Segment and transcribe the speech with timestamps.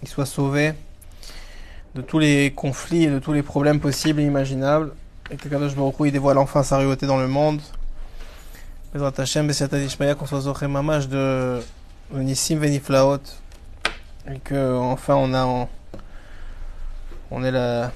[0.00, 0.74] qu'il soit sauvé
[1.94, 4.92] de tous les conflits et de tous les problèmes possibles et imaginables,
[5.30, 7.60] et que Kadosh Baruch il dévoile enfin sa royauté dans le monde.
[8.92, 9.12] Bezrat
[14.28, 15.68] et que enfin on a
[17.30, 17.92] on est la,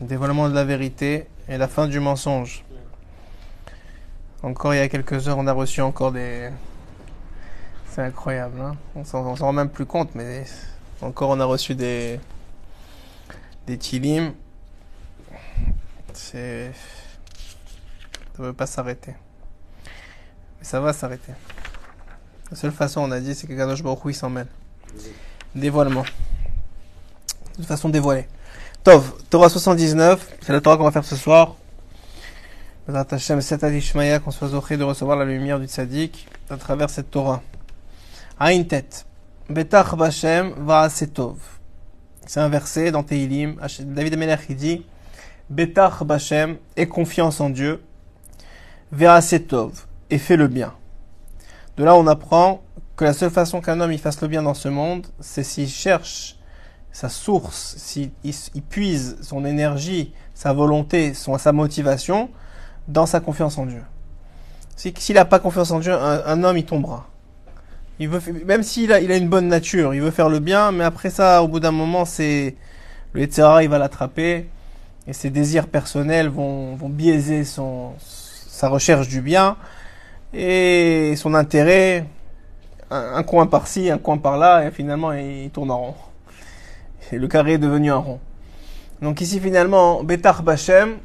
[0.00, 2.64] le dévoilement de la vérité et la fin du mensonge.
[4.42, 6.50] Encore il y a quelques heures, on a reçu encore des,
[7.90, 10.44] c'est incroyable, hein on s'en rend même plus compte, mais
[11.02, 12.20] encore on a reçu des
[13.66, 14.32] des tilim.
[16.12, 16.72] C'est
[18.36, 19.14] ça veut pas s'arrêter,
[20.58, 21.32] mais ça va s'arrêter.
[22.50, 24.48] La seule façon, on a dit, c'est que Kadosh Baruch il s'en mêle.
[25.54, 26.04] Dévoilement.
[27.58, 28.26] De façon dévoilée.
[28.82, 31.54] Tov, Torah 79, c'est la Torah qu'on va faire ce soir.
[32.86, 37.40] Qu'on soit zoché de recevoir la lumière du tzaddik à travers cette Torah.
[38.40, 39.06] Aïn tête.
[39.50, 41.36] Betach Bashem Vaasetov.
[42.24, 43.56] C'est un verset dans Teilim.
[43.80, 44.86] David Amelech il dit
[45.48, 47.82] Betach Bashem, aie confiance en Dieu.
[48.92, 50.72] Vaasetov, et fais le bien.
[51.76, 52.62] De là, on apprend
[52.94, 55.68] que la seule façon qu'un homme il fasse le bien dans ce monde, c'est s'il
[55.68, 56.36] cherche
[56.92, 62.30] sa source, s'il il puise son énergie, sa volonté, son, sa motivation
[62.86, 63.82] dans sa confiance en Dieu.
[64.76, 67.09] S'il n'a pas confiance en Dieu, un, un homme il tombera.
[68.00, 70.72] Il veut, même s'il a, il a une bonne nature, il veut faire le bien,
[70.72, 72.56] mais après ça, au bout d'un moment, c'est
[73.12, 74.48] le Etzera, il va l'attraper,
[75.06, 79.58] et ses désirs personnels vont, biaiser son, sa recherche du bien,
[80.32, 82.06] et son intérêt,
[82.90, 85.94] un, un coin par-ci, un coin par-là, et finalement, il tourne en rond.
[87.12, 88.20] Et le carré est devenu un rond.
[89.02, 90.96] Donc ici, finalement, Betar Bachem,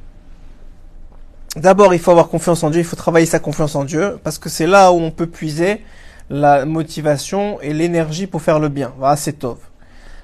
[1.58, 4.40] d'abord, il faut avoir confiance en Dieu, il faut travailler sa confiance en Dieu, parce
[4.40, 5.81] que c'est là où on peut puiser
[6.30, 8.94] la motivation et l'énergie pour faire le bien.
[9.16, 9.58] C'est tov.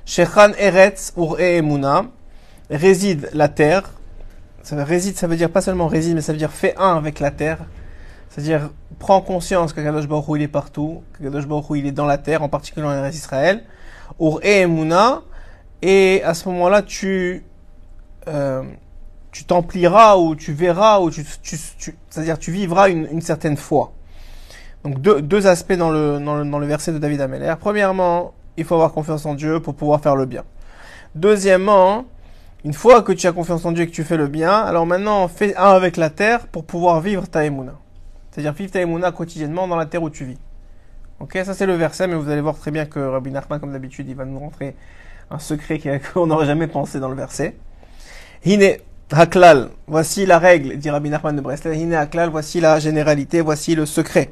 [0.05, 2.05] Shechan Eretz Ur Emuna
[2.69, 3.91] réside la terre.
[4.63, 6.97] Ça veut, réside, ça veut dire pas seulement réside, mais ça veut dire fait un
[6.97, 7.59] avec la terre.
[8.29, 8.69] C'est-à-dire
[8.99, 11.91] prends conscience que Kadosh Baruch Hu, il est partout, que Kadosh Baruch Hu, il est
[11.91, 13.63] dans la terre, en particulier en Israël.
[14.19, 15.21] Ur Emuna
[15.81, 17.43] et à ce moment-là tu
[18.27, 18.63] euh,
[19.31, 23.57] tu t'empliras ou tu verras ou tu, tu, tu c'est-à-dire tu vivras une, une certaine
[23.57, 23.93] foi.
[24.83, 27.53] Donc deux, deux aspects dans le, dans le, dans le verset de David Ameller.
[27.59, 30.43] Premièrement, il faut avoir confiance en Dieu pour pouvoir faire le bien.
[31.15, 32.05] Deuxièmement,
[32.63, 34.85] une fois que tu as confiance en Dieu et que tu fais le bien, alors
[34.85, 37.73] maintenant fais un avec la terre pour pouvoir vivre ta émouna.
[38.31, 40.37] C'est-à-dire vivre ta émouna quotidiennement dans la terre où tu vis.
[41.19, 43.73] Ok, ça c'est le verset, mais vous allez voir très bien que Rabbi Nachman, comme
[43.73, 44.75] d'habitude, il va nous montrer
[45.29, 45.79] un secret
[46.13, 47.55] qu'on n'aurait jamais pensé dans le verset.
[48.45, 48.77] Hine
[49.11, 51.73] Haklal, voici la règle, dit Rabbi Nachman de Breslau.
[51.73, 54.31] Hine Haklal, voici la généralité, voici le secret.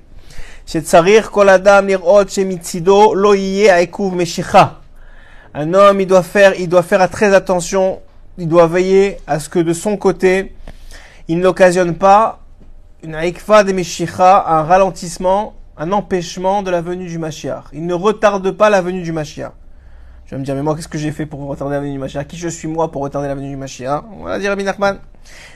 [5.56, 8.02] Un homme, il doit faire, il doit faire très attention,
[8.38, 10.53] il doit veiller à ce que de son côté,
[11.28, 12.38] il n'occasionne pas
[13.02, 17.63] une aikfa de Meshicha, un ralentissement, un empêchement de la venue du Mashiach.
[17.74, 19.53] Il ne retarde pas la venue du Mashiach.
[20.29, 21.97] Je vais me dire, mais moi, qu'est-ce que j'ai fait pour retarder la venue du
[21.97, 22.28] Mashiach?
[22.28, 24.03] Qui je suis moi pour retarder la venue du Mashiach?
[24.19, 25.00] Voilà, dit Rabbi Nachman.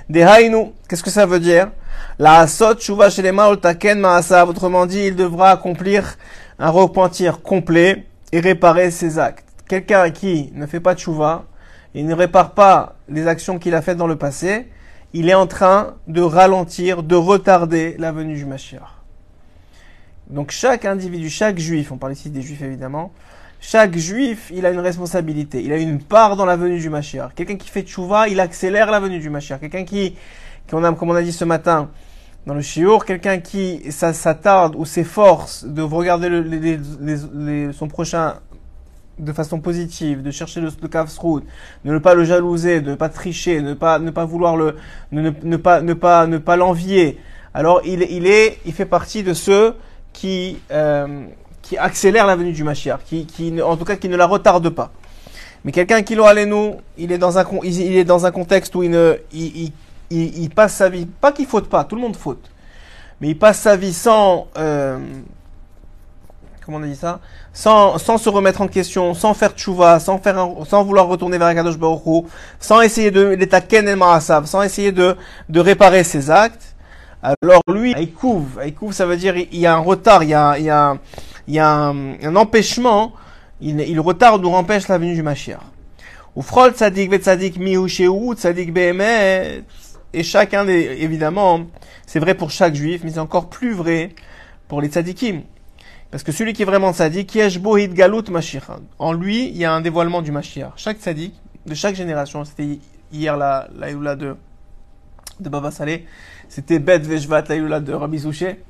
[0.10, 1.70] Dehainu, qu'est-ce que ça veut dire?
[2.18, 4.50] La asot shuva shelema taken ma'asav.
[4.50, 6.16] Autrement dit, il devra accomplir
[6.58, 9.46] un repentir complet et réparer ses actes.
[9.68, 11.44] Quelqu'un qui ne fait pas de shuva,
[11.94, 14.70] il ne répare pas les actions qu'il a faites dans le passé,
[15.14, 18.82] il est en train de ralentir, de retarder la venue du Mashiach.
[20.32, 23.12] Donc chaque individu, chaque juif, on parle ici des juifs évidemment,
[23.66, 25.64] chaque juif, il a une responsabilité.
[25.64, 27.34] Il a une part dans la venue du Mashiach.
[27.34, 29.62] Quelqu'un qui fait tchouva, il accélère la venue du Mashiach.
[29.62, 30.16] Quelqu'un qui,
[30.70, 31.90] qu'on a, comme on a dit ce matin,
[32.46, 37.88] dans le shiur, quelqu'un qui s'attarde ou s'efforce de regarder le, les, les, les, son
[37.88, 38.36] prochain
[39.18, 41.46] de façon positive, de chercher le, le kafsrout,
[41.86, 44.76] de ne pas le jalouser, de ne pas tricher, ne pas, ne pas vouloir le,
[45.14, 47.18] ne, ne, ne pas, ne pas, ne pas l'envier.
[47.54, 49.76] Alors il, il est, il fait partie de ceux
[50.12, 51.28] qui, euh,
[51.78, 54.92] accélère la venue du Mashiach, qui, en tout cas, qui ne la retarde pas.
[55.66, 58.84] Mais quelqu'un qui l'aura nous, il est dans un, il est dans un contexte où
[58.84, 58.94] il
[59.32, 59.72] il,
[60.10, 62.52] il, il passe sa vie, pas qu'il faute pas, tout le monde faute,
[63.22, 64.98] mais il passe sa vie sans, euh,
[66.66, 67.20] comment on dit ça?
[67.54, 70.36] Sans, sans se remettre en question, sans faire tchouva, sans faire
[70.68, 72.26] sans vouloir retourner vers Akadosh Baruch
[72.60, 75.16] sans essayer de l'étaken el marasav, sans essayer de,
[75.48, 76.76] de réparer ses actes,
[77.22, 80.58] alors lui, Aïkouv, Aïkouv ça veut dire il y a un retard, il y a,
[80.58, 81.00] il y a, un-
[81.48, 83.14] il y a un, un empêchement,
[83.62, 85.60] il, il retarde ou empêche la venue du Mashiach.
[86.36, 88.76] Ou frol tzadik ve tzadik mihu tzadik.
[90.16, 91.66] Et chacun des, évidemment,
[92.06, 94.10] c'est vrai pour chaque juif, mais c'est encore plus vrai
[94.68, 95.42] pour les tzadikim.
[96.12, 98.64] Parce que celui qui est vraiment tzadik, yesh bo galut Mashiach.
[99.00, 100.74] En lui, il y a un dévoilement du Mashiach.
[100.76, 101.34] Chaque tzadik,
[101.66, 102.80] de chaque génération, c'était
[103.12, 104.36] hier la, la de,
[105.40, 106.06] de Baba Saleh,
[106.50, 108.64] c'était Bet Veshvat, la de Rabbi Zouché.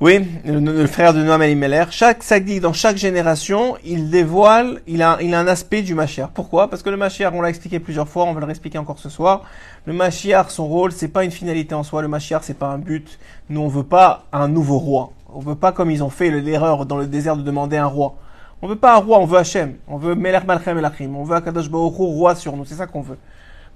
[0.00, 1.92] Oui, le, frère de Noam Elimelech.
[1.92, 6.30] Chaque tzadik, dans chaque génération, il dévoile, il a, il a un aspect du Mashiach.
[6.34, 6.68] Pourquoi?
[6.68, 9.08] Parce que le Mashiach, on l'a expliqué plusieurs fois, on va le réexpliquer encore ce
[9.08, 9.44] soir.
[9.86, 12.02] Le Mashiach, son rôle, c'est pas une finalité en soi.
[12.02, 13.20] Le Mashiach, c'est pas un but.
[13.48, 15.12] Nous, on veut pas un nouveau roi.
[15.32, 18.16] On veut pas, comme ils ont fait l'erreur dans le désert, de demander un roi.
[18.62, 19.76] On veut pas un roi, on veut Hachem.
[19.86, 21.14] On veut Melech Malchem Elachim.
[21.14, 22.64] On veut Akadosh Baruch roi sur nous.
[22.64, 23.18] C'est ça qu'on veut.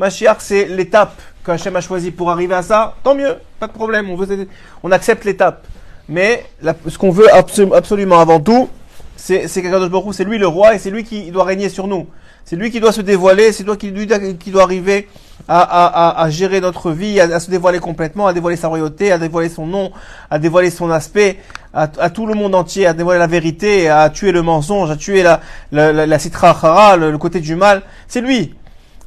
[0.01, 1.15] Mashiach, c'est l'étape
[1.45, 2.97] qu'Hachem a choisie pour arriver à ça.
[3.05, 4.11] Tant mieux, pas de problème.
[4.11, 4.49] On, veut,
[4.83, 5.65] on accepte l'étape.
[6.09, 6.45] Mais
[6.89, 8.69] ce qu'on veut absolu- absolument avant tout,
[9.17, 12.07] c'est qu'Akadosh Baruch c'est lui le roi et c'est lui qui doit régner sur nous.
[12.45, 14.09] C'est lui qui doit se dévoiler, c'est lui qui, lui
[14.39, 15.07] qui doit arriver
[15.49, 19.67] à, gérer notre vie, à, se dévoiler complètement, à dévoiler sa royauté, à dévoiler son
[19.67, 19.93] nom,
[20.31, 21.41] à dévoiler son aspect,
[21.75, 25.23] à, tout le monde entier, à dévoiler la vérité, à tuer le mensonge, à tuer
[25.23, 25.41] la,
[25.73, 27.83] la, citra achara, le, côté du mal.
[28.07, 28.55] C'est lui.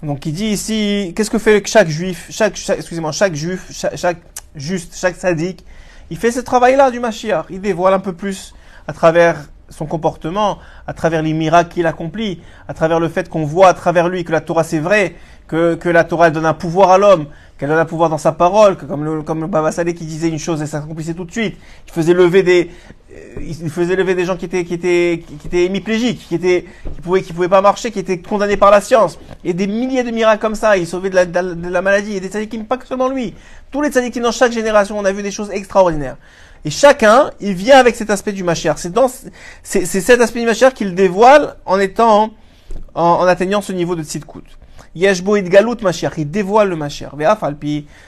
[0.03, 4.17] Donc il dit ici, qu'est-ce que fait chaque juif, chaque, excusez-moi, chaque juif, chaque
[4.55, 5.63] juste, chaque sadique,
[6.11, 7.45] il fait ce travail-là du Mashiach.
[7.49, 8.53] Il dévoile un peu plus
[8.85, 9.37] à travers
[9.69, 13.73] son comportement, à travers les miracles qu'il accomplit, à travers le fait qu'on voit à
[13.73, 15.15] travers lui que la Torah c'est vrai,
[15.47, 17.27] que, la Torah donne un pouvoir à l'homme,
[17.61, 20.05] qu'elle donne un pouvoir dans sa parole, que comme le, comme le Baba Saleh qui
[20.05, 21.57] disait une chose et s'accomplissait tout de suite.
[21.85, 22.71] Il faisait lever des,
[23.13, 26.65] euh, il faisait lever des gens qui étaient, qui étaient, qui étaient hémiplégiques, qui étaient,
[26.95, 29.19] qui pouvaient, qui pouvaient pas marcher, qui étaient condamnés par la science.
[29.43, 32.15] Et des milliers de miracles comme ça, il sauvait de la, de la, maladie.
[32.15, 33.35] Et des tzadikim, pas que seulement lui.
[33.69, 36.17] Tous les tzadikim dans chaque génération, on a vu des choses extraordinaires.
[36.65, 38.77] Et chacun, il vient avec cet aspect du Mashiach.
[38.77, 39.11] C'est dans,
[39.61, 42.31] c'est, cet aspect du Mashiach qu'il dévoile en étant,
[42.95, 44.57] en, en atteignant ce niveau de tzidkut.
[44.93, 47.11] Yeshbo Galut Mashiach, il dévoile le Mashiach.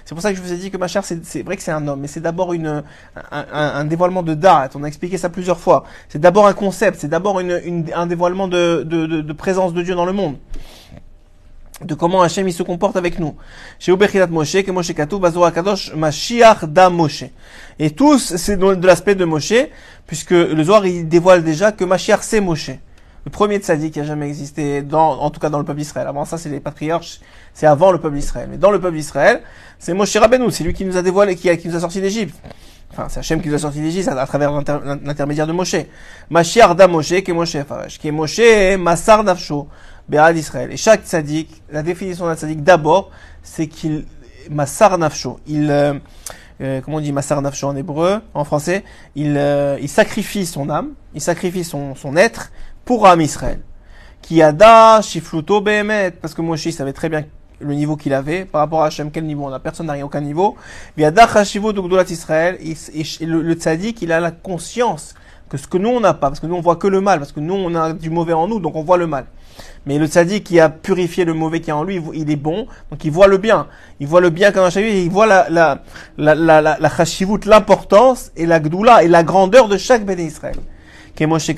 [0.05, 1.87] C'est pour ça que je vous ai dit que Mashiach, c'est, vrai que c'est un
[1.87, 2.83] homme, mais c'est d'abord une,
[3.31, 4.69] un, un, dévoilement de da'at.
[4.75, 5.85] On a expliqué ça plusieurs fois.
[6.09, 9.73] C'est d'abord un concept, c'est d'abord une, une- un dévoilement de, de, de, de présence
[9.73, 10.35] de Dieu dans le monde.
[11.81, 13.35] De comment Hachem il se comporte avec nous.
[14.29, 17.25] Moshe, que Moshe Katou, Bazor Akadosh, Mashiach da Moshe.
[17.79, 19.53] Et tous, c'est de l'aspect de Moshe,
[20.05, 22.71] puisque le Zohar, il dévoile déjà que Mashiach c'est Moshe.
[23.25, 26.07] Le premier tzaddik qui a jamais existé, dans, en tout cas dans le peuple d'Israël.
[26.07, 27.21] Avant ça, c'est les patriarches,
[27.53, 28.47] c'est avant le peuple d'Israël.
[28.51, 29.41] Mais dans le peuple d'Israël,
[29.79, 32.35] c'est Moshe Rabbeinu, c'est lui qui nous a dévoilé, qui, qui nous a sorti d'Égypte.
[32.91, 35.77] Enfin, c'est Hachem qui nous a sorti d'Égypte à, à travers l'inter- l'intermédiaire de Moshe.
[36.29, 38.41] Mashiach da Moshe, qui est Moshe Farash, qui est Moshe
[38.77, 39.67] Massar Nafsho,
[40.09, 40.71] Béad Israël.
[40.71, 43.09] Et chaque tzaddik, la définition d'un tzaddik d'abord,
[43.41, 44.05] c'est qu'il,
[44.51, 45.93] Massar Nafsho, il, euh,
[46.61, 48.83] euh, comment on dit Massar Nafsho en hébreu, en français,
[49.15, 52.51] il, euh, il sacrifie son âme, il sacrifie son être
[52.85, 53.59] pour Am Israël.
[54.21, 57.25] Qui ada shifluto behemet, parce que Moshe savait très bien
[57.59, 59.45] le niveau qu'il avait par rapport à Hachem, quel niveau?
[59.45, 60.55] On a, personne n'a rien, aucun niveau.
[60.97, 65.13] Viada chashivu d'Ugdulat Israël, le, le tzaddik, il a la conscience
[65.49, 67.19] que ce que nous on n'a pas, parce que nous on voit que le mal,
[67.19, 69.25] parce que nous on a du mauvais en nous, donc on voit le mal.
[69.85, 72.67] Mais le tzaddik qui a purifié le mauvais qui est en lui, il est bon,
[72.89, 73.67] donc il voit le bien.
[73.99, 75.83] Il voit le bien comme un chahut, il voit la, la,
[76.17, 76.77] la, la,
[77.45, 80.55] l'importance et la gdoula et la grandeur de chaque béné Israël.
[81.15, 81.51] Comme c'est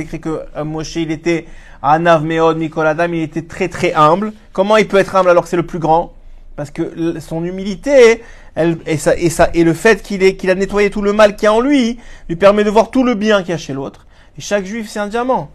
[0.00, 1.46] écrit que euh, Moshe il était
[1.80, 4.32] Anav Meod Mikol Adam, il était très très humble.
[4.52, 6.12] Comment il peut être humble alors que c'est le plus grand?
[6.56, 8.22] Parce que son humilité,
[8.54, 11.44] elle, et, ça, et, ça, et le fait qu'il a nettoyé tout le mal qu'il
[11.44, 11.98] y a en lui,
[12.28, 14.06] lui permet de voir tout le bien qu'il y a chez l'autre.
[14.38, 15.50] Et chaque juif c'est un diamant.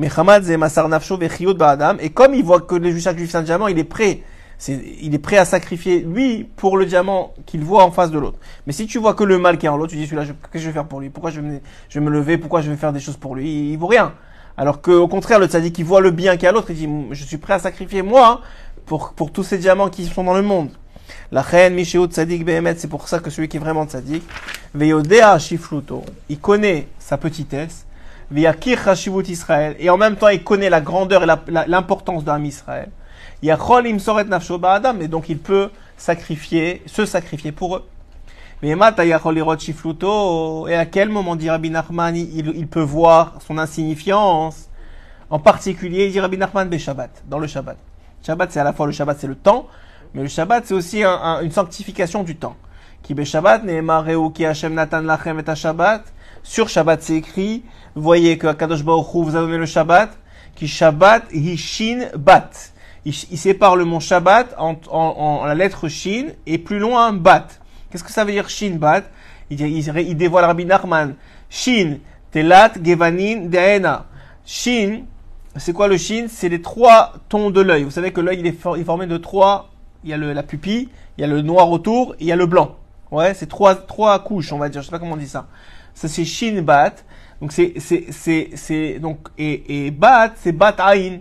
[0.00, 0.08] Et
[2.10, 4.22] comme il voit que le juif- chaque juif c'est un diamant, il est prêt.
[4.66, 8.38] Il est prêt à sacrifier lui pour le diamant qu'il voit en face de l'autre.
[8.66, 10.50] Mais si tu vois que le mal qui est en l'autre, tu dis celui-là, qu'est-ce
[10.50, 11.10] que je vais faire pour lui?
[11.10, 12.38] Pourquoi je vais, me, je vais me lever?
[12.38, 13.70] Pourquoi je vais faire des choses pour lui?
[13.70, 14.14] Il, vaut rien.
[14.56, 16.70] Alors que au contraire, le tzaddik qui voit le bien qu'il y a à l'autre,
[16.70, 18.40] il dit je suis prêt à sacrifier moi
[18.84, 20.70] pour, pour tous ces diamants qui sont dans le monde.
[21.30, 24.24] La reine Mishéo tzaddik behemet, c'est pour ça que celui qui est vraiment tzaddik,
[24.74, 27.86] veyodea shifluto, il connaît sa petitesse,
[28.30, 31.26] veyakir hashivut Israël, et en même temps il connaît la grandeur et
[31.68, 32.90] l'importance d'un Israël.
[33.42, 37.84] Yachol im soret nafsho ba'adam, et donc il peut sacrifier, se sacrifier pour eux.
[38.60, 44.68] Mais et à quel moment, dit Rabbi Nachman, il, peut voir son insignifiance?
[45.30, 47.76] En particulier, dit Rabbi Nachman, Shabbat, dans le Shabbat.
[48.26, 49.68] Shabbat, c'est à la fois le Shabbat, c'est le temps,
[50.12, 52.56] mais le Shabbat, c'est aussi un- un- une sanctification du temps.
[53.04, 53.62] Qui Shabbat,
[54.34, 56.02] ki Hashem Natan lachem et Shabbat.
[56.42, 57.62] Sur Shabbat, c'est écrit,
[57.94, 60.10] voyez que Kadosh Baruch Hu vous a donné le Shabbat,
[60.56, 62.50] qui Shabbat Hishin Bat.
[63.08, 67.46] Il, sépare le mot Shabbat en, la lettre Shin et plus loin Bat.
[67.90, 69.04] Qu'est-ce que ça veut dire Shin Bat?
[69.48, 71.14] Il, il, il dévoile Rabbi Nachman.
[71.48, 72.00] Shin,
[72.30, 74.04] Telat, Gevanin, Deena.
[74.44, 75.04] Shin,
[75.56, 76.26] c'est quoi le Shin?
[76.28, 77.84] C'est les trois tons de l'œil.
[77.84, 79.70] Vous savez que l'œil il, est formé de trois.
[80.04, 82.36] Il y a la pupille, il y a le noir autour, et il y a
[82.36, 82.76] le blanc.
[83.10, 84.82] Ouais, c'est trois, trois couches, on va dire.
[84.82, 85.48] Je sais pas comment on dit ça.
[85.94, 86.92] Ça c'est Shin Bat.
[87.40, 91.20] Donc c'est, donc, et, et Bat, c'est Bat Ain.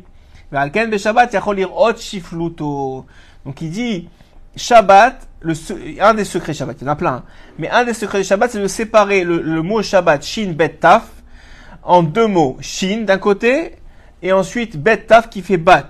[3.45, 4.09] Donc il dit,
[4.55, 5.53] Shabbat, le,
[6.01, 7.23] un des secrets Shabbat, il y en a plein,
[7.59, 11.07] mais un des secrets Shabbat, c'est de séparer le, le, mot Shabbat, Shin Bet Taf,
[11.83, 13.75] en deux mots, Shin d'un côté,
[14.21, 15.89] et ensuite Bet Taf qui fait Bat.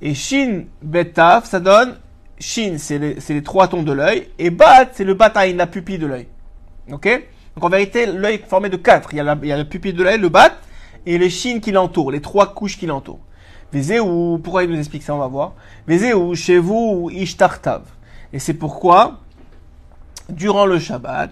[0.00, 1.96] Et Shin Bet Taf, ça donne,
[2.38, 5.98] Shin, c'est les, les, trois tons de l'œil, et Bat, c'est le bataille, la pupille
[5.98, 6.28] de l'œil.
[6.92, 7.08] Ok?
[7.56, 9.12] Donc en vérité, l'œil est formé de quatre.
[9.12, 10.52] Il y a la, il y a la pupille de l'œil, le Bat,
[11.04, 13.20] et les Shin qui l'entourent, les trois couches qui l'entourent.
[13.72, 15.52] Vezeu, pourquoi il nous explique ça, on va voir.
[15.86, 17.82] Vezeu, chez vous, ou Ishtartav.
[18.32, 19.18] Et c'est pourquoi,
[20.28, 21.30] durant le Shabbat,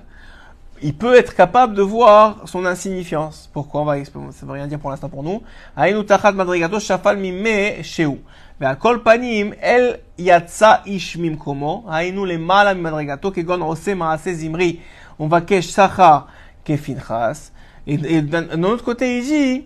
[0.83, 3.49] il peut être capable de voir son insignifiance.
[3.53, 3.81] Pourquoi?
[3.81, 5.43] On va expliquer, ça veut rien dire pour l'instant pour nous.
[5.77, 8.21] Ainu tachat madrigato shafal mime sheu.
[8.61, 11.85] Mais à kol panim el yatsa ish mimkomo.
[11.91, 14.81] Ainu le mala madrigato kegon ose maase zimri.
[15.19, 16.27] On va kesh sacha
[16.65, 17.53] kefinchas.
[17.87, 19.65] Et d'un autre côté, il dit,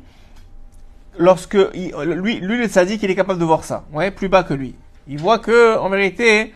[1.19, 4.55] lorsque lui, lui le sadique, il est capable de voir ça, ouais, plus bas que
[4.55, 4.75] lui.
[5.09, 6.55] Il voit que, en vérité,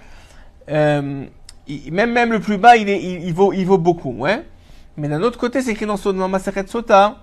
[0.71, 1.25] euh,
[1.91, 4.45] même même le plus bas, il, est, il, vaut, il vaut beaucoup, ouais.
[4.97, 7.17] Mais d'un autre côté, c'est écrit dans, dans Sota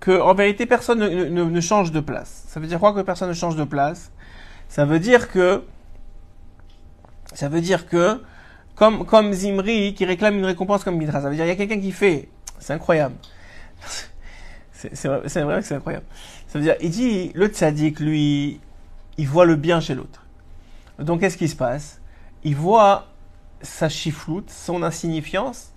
[0.00, 2.44] que, en vérité, personne ne, ne- ne change de place.
[2.48, 4.10] Ça veut dire quoi que personne ne change de place?
[4.68, 5.62] Ça veut dire que,
[7.32, 8.20] ça veut dire que,
[8.74, 11.56] comme, comme Zimri qui réclame une récompense comme Mitra, ça veut dire il y a
[11.56, 12.28] quelqu'un qui fait,
[12.58, 13.14] c'est incroyable.
[14.92, 16.04] C'est vrai que c'est incroyable.
[16.48, 18.60] Ça veut dire, il dit, le tzaddik, lui,
[19.18, 20.24] il voit le bien chez l'autre.
[20.98, 22.00] Donc, qu'est-ce qui se passe?
[22.44, 23.08] Il voit
[23.60, 25.72] sa chifloute, son insignifiance.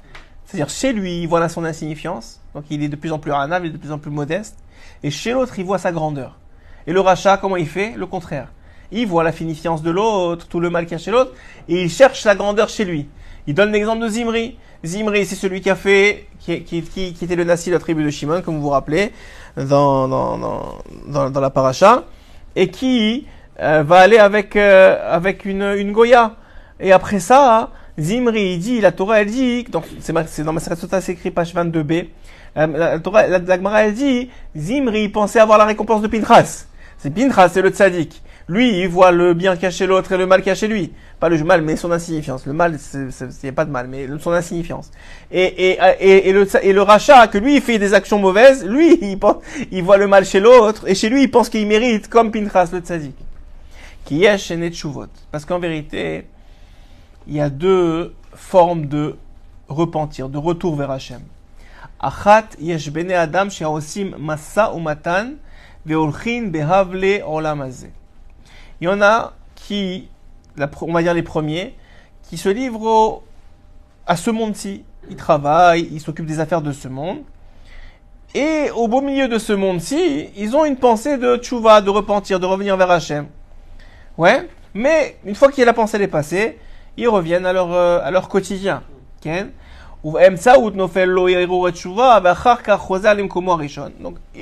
[0.45, 2.41] C'est-à-dire, chez lui, il voit là son insignifiance.
[2.53, 4.57] Donc, il est de plus en plus ranable, il est de plus en plus modeste.
[5.03, 6.37] Et chez l'autre, il voit sa grandeur.
[6.87, 7.93] Et le rachat, comment il fait?
[7.95, 8.51] Le contraire.
[8.91, 11.33] Il voit la finifiance de l'autre, tout le mal qu'il y a chez l'autre,
[11.67, 13.07] et il cherche la grandeur chez lui.
[13.47, 14.57] Il donne l'exemple de Zimri.
[14.85, 18.03] Zimri, c'est celui qui a fait, qui, qui, qui, était le Nassi de la tribu
[18.03, 19.11] de Shimon, comme vous vous rappelez,
[19.57, 22.03] dans, dans, dans, dans, la paracha,
[22.55, 23.25] et qui
[23.59, 26.35] euh, va aller avec, euh, avec une, une Goya.
[26.79, 29.65] Et après ça, Zimri, il dit, la Torah, elle dit,
[29.99, 32.07] c'est dans ma c'est écrit page 22b,
[32.57, 36.65] euh, la, Torah, la, elle dit, Zimri pensait avoir la récompense de Pinchas.
[36.97, 38.21] C'est Pinchas, c'est le tzaddik.
[38.47, 40.93] Lui, il voit le bien caché l'autre et le mal caché lui.
[41.19, 42.45] Pas le mal, mais son insignifiance.
[42.45, 43.09] Le mal, il
[43.43, 44.91] n'y a pas de mal, mais son insignifiance.
[45.31, 48.63] Et, et, et, et le, et le rachat, que lui, il fait des actions mauvaises,
[48.63, 49.37] lui, il, pense,
[49.71, 52.69] il voit le mal chez l'autre, et chez lui, il pense qu'il mérite, comme Pinchas,
[52.71, 53.15] le tzaddik.
[54.03, 55.07] Qui est chez Netchuvot.
[55.31, 56.27] Parce qu'en vérité,
[57.27, 59.15] il y a deux formes de
[59.67, 61.21] repentir, de retour vers Hachem.
[61.99, 65.37] Achat yesh bene adam she'osim masa umatan
[65.85, 67.63] ve'olchin behavle olam.
[68.85, 70.07] Il y en a qui,
[70.81, 71.73] on va dire les premiers,
[72.29, 73.23] qui se livrent
[74.05, 74.83] à ce monde-ci.
[75.09, 77.21] Ils travaillent, ils s'occupent des affaires de ce monde.
[78.35, 82.39] Et au beau milieu de ce monde-ci, ils ont une pensée de tchouva, de repentir,
[82.39, 83.25] de revenir vers Hachem.
[84.19, 86.59] Ouais, mais une fois que la pensée est passée,
[86.95, 88.83] ils reviennent à leur, euh, à leur quotidien.
[89.17, 89.45] Okay?
[90.03, 90.17] Donc,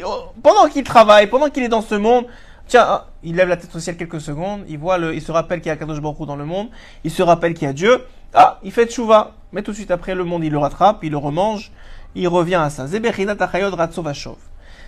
[0.05, 2.25] oh, pendant qu'il travaille, pendant qu'il est dans ce monde,
[2.67, 5.31] tiens, ah, il lève la tête au ciel quelques secondes, il voit le, il se
[5.31, 6.69] rappelle qu'il y a Kadosh Baruch dans le monde,
[7.03, 8.01] il se rappelle qu'il y a Dieu,
[8.33, 9.33] ah, il fait tchouva.
[9.51, 11.71] Mais tout de suite après, le monde, il le rattrape, il le remange,
[12.15, 12.87] il revient à ça.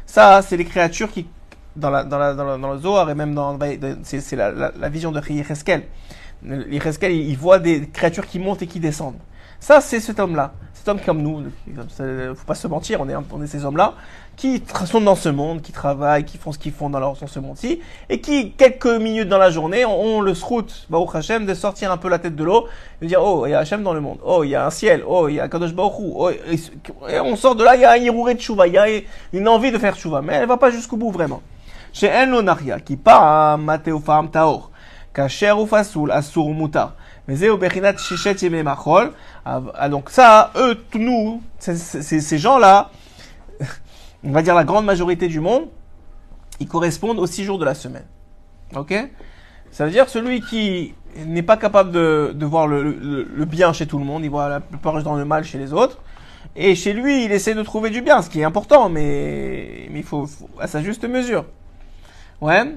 [0.08, 1.28] Ça, c'est les créatures qui,
[1.76, 3.58] dans, la, dans, la, dans, le Zohar et même dans,
[4.04, 5.84] c'est la, vision de Yecheskel.
[6.44, 9.20] Yecheskel, il, il voit des créatures qui montent et qui descendent.
[9.66, 10.54] Ça, c'est cet homme-là.
[10.76, 11.74] Cet homme comme nous, il
[12.36, 13.96] faut pas se mentir, on est, on est ces hommes-là,
[14.36, 17.26] qui sont dans ce monde, qui travaillent, qui font ce qu'ils font dans, leur, dans
[17.26, 21.92] ce monde-ci, et qui, quelques minutes dans la journée, ont, le srout, Baruch de sortir
[21.92, 22.68] un peu la tête de l'eau,
[23.02, 24.70] de dire, oh, il y a Hashem dans le monde, oh, il y a un
[24.70, 27.86] ciel, oh, il y a Kadosh Baruch oh, et, on sort de là, il y
[27.86, 28.86] a un Yirouré de Chouva, il y a
[29.34, 31.42] une envie de faire Chouva, mais elle va pas jusqu'au bout vraiment.
[31.92, 34.70] Chez En Lonaria, qui part, Mateo Fam Taor,
[35.12, 36.54] Kacher ou Fasoul, Asur ou
[39.46, 42.92] Ah, ah, donc ça, eux, nous, ces- gens-là,
[44.24, 45.68] on va dire la grande majorité du monde,
[46.60, 48.06] ils correspondent aux six jours de la semaine.
[48.76, 48.94] Ok?
[49.72, 50.94] Ça veut dire celui qui
[51.26, 54.30] n'est pas capable de, de voir le, le- le bien chez tout le monde, il
[54.30, 56.00] voit la plupart dans le mal chez les autres.
[56.56, 60.00] Et chez lui, il essaie de trouver du bien, ce qui est important, mais, mais
[60.00, 60.28] il faut-
[60.60, 61.46] à sa juste mesure.
[62.40, 62.76] Ouais?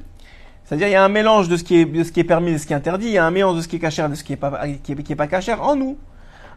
[0.69, 2.51] C'est-à-dire, il y a un mélange de ce qui est, de ce qui est permis
[2.51, 3.07] et de ce qui est interdit.
[3.07, 4.37] Il y a un mélange de ce qui est cachère et de ce qui est
[4.37, 5.97] pas, qui est, pas cachère en nous.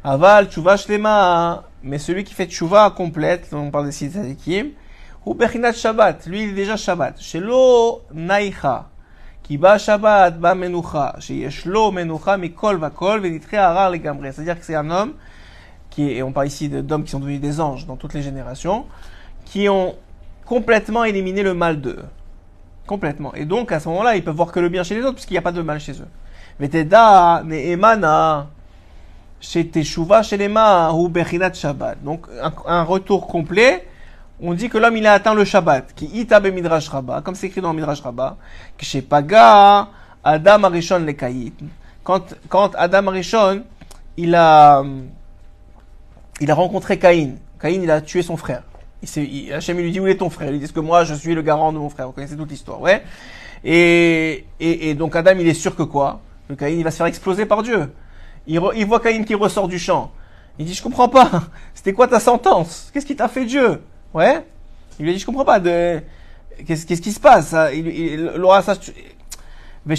[0.03, 1.63] Aval, tchouva, shlema.
[1.81, 4.11] Mais celui qui fait tchouva complète, on parle des six
[5.25, 6.25] ou bechinat shabbat.
[6.25, 7.21] Lui, il est déjà shabbat.
[7.21, 8.89] Shelo naicha.
[9.43, 11.15] Qui ba shabbat, ba menucha.
[11.19, 14.33] Sheyesh lo menucha, mikol vakol, venitre harar legamre.
[14.33, 15.13] C'est-à-dire que c'est un homme
[15.89, 18.23] qui est, et on parle ici d'hommes qui sont devenus des anges dans toutes les
[18.23, 18.87] générations,
[19.45, 19.95] qui ont
[20.45, 22.03] complètement éliminé le mal d'eux.
[22.91, 23.33] Complètement.
[23.35, 25.35] Et donc, à ce moment-là, ils peuvent voir que le bien chez les autres, puisqu'il
[25.35, 26.07] n'y a pas de mal chez eux.
[26.59, 28.47] Veteda, ne'emana,
[29.39, 32.03] chez Teshuva, chez les ou bechinat Shabbat.
[32.03, 32.25] Donc,
[32.67, 33.87] un, retour complet,
[34.41, 37.33] on dit que l'homme, il a atteint le Shabbat, qui ita be Midrash Rabbah, comme
[37.33, 38.35] c'est écrit dans Midrash Rabbah,
[38.77, 39.87] que chez Paga,
[40.21, 41.13] Adam Arishon le.
[42.03, 43.63] Quand, quand Adam Arishon,
[44.17, 44.83] il a,
[46.41, 47.35] il a rencontré Caïn.
[47.57, 48.63] Caïn, il a tué son frère.
[49.17, 50.51] Il Hachem lui dit où est ton frère?
[50.51, 52.07] Il dit que moi je suis le garant de mon frère?
[52.07, 53.03] Vous connaissez toute l'histoire, ouais.
[53.63, 56.21] Et, et, et donc Adam il est sûr que quoi?
[56.47, 57.91] Que Caïn il va se faire exploser par Dieu.
[58.47, 60.11] Il, re- il voit Caïn qui ressort du champ.
[60.59, 61.29] Il dit je comprends pas.
[61.73, 62.89] C'était quoi ta sentence?
[62.93, 63.81] Qu'est-ce qui t'a fait Dieu?
[64.13, 64.45] Ouais?
[64.99, 66.01] Il lui dit je comprends pas de
[66.67, 67.47] qu'est-ce qu'est-ce qui se passe?
[67.49, 68.75] Ça Il, il, Laura, ça.
[68.75, 69.95] Qu'est-ce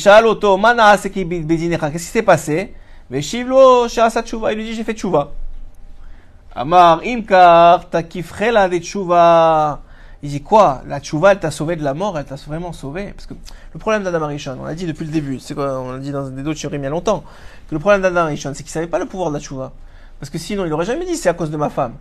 [1.91, 2.75] qui s'est passé?
[3.11, 5.33] Il lui dit j'ai fait Tchouva.
[6.55, 9.81] Amar, Imkar, Takifrela de Tchouva.
[10.23, 10.83] Il dit quoi?
[10.87, 13.13] La Tchouva, elle t'a sauvé de la mort, elle t'a vraiment sauvé?
[13.17, 13.33] Parce que
[13.73, 16.13] le problème d'Adam Arishon, on l'a dit depuis le début, c'est quoi On l'a dit
[16.13, 17.25] dans des d'autres il y a longtemps,
[17.69, 19.73] que le problème d'Adam Arishon, c'est qu'il savait pas le pouvoir de la Tchouva.
[20.21, 21.95] Parce que sinon, il aurait jamais dit c'est à cause de ma femme.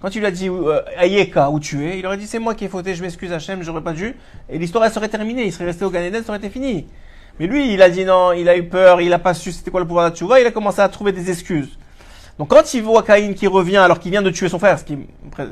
[0.00, 2.54] Quand il lui a dit euh, Ayeka, où tu es, il aurait dit c'est moi
[2.54, 4.16] qui ai fauté, je m'excuse Hachem, j'aurais pas dû.
[4.48, 6.86] Et l'histoire, elle serait terminée, il serait resté au Gan Eden, ça aurait été fini.
[7.38, 9.70] Mais lui, il a dit non, il a eu peur, il a pas su c'était
[9.70, 11.78] quoi le pouvoir de la Tchouva, il a commencé à trouver des excuses.
[12.38, 14.84] Donc quand il voit Caïn qui revient alors qu'il vient de tuer son frère, ce
[14.84, 14.98] qui est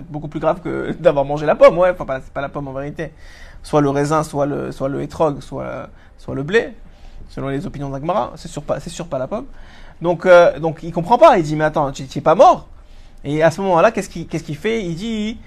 [0.09, 2.69] beaucoup plus grave que d'avoir mangé la pomme, ouais, enfin pas, c'est pas la pomme
[2.69, 3.12] en vérité,
[3.62, 6.75] soit le raisin, soit le, soit le hétrog, soit, soit le blé,
[7.28, 9.46] selon les opinions d'Agmara, c'est sûr pas, c'est sûr pas la pomme.
[10.01, 12.68] Donc, euh, donc il comprend pas, il dit mais attends, tu tu es pas mort.
[13.25, 14.85] Et à ce moment-là, qu'est-ce qu'il qu'est-ce qu'il fait?
[14.85, 15.38] Il dit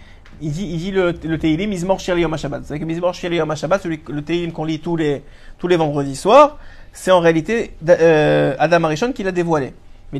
[0.41, 2.63] il dit, il dit le, le Teilim, Mizmor Shir Yom HaShabbat.
[2.63, 5.23] Savez que Mizmor Shir Yom HaShabbat, le Teilim qu'on lit tous les,
[5.57, 6.57] tous les vendredis soirs,
[6.93, 9.73] c'est en réalité euh, Adam Arishon qui l'a dévoilé.
[10.11, 10.19] Mais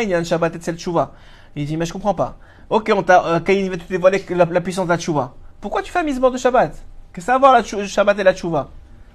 [0.00, 1.12] il a Shabbat et.
[1.56, 2.36] Il dit, mais je comprends pas.
[2.70, 5.34] Ok, on t'a, euh, Caïn va te dévoiler la, la puissance de la Tshuva.
[5.60, 6.70] Pourquoi tu fais un Mizmor de Shabbat?
[6.72, 8.68] Qu'est-ce que ça a à voir la Shabbat et la Tshuva?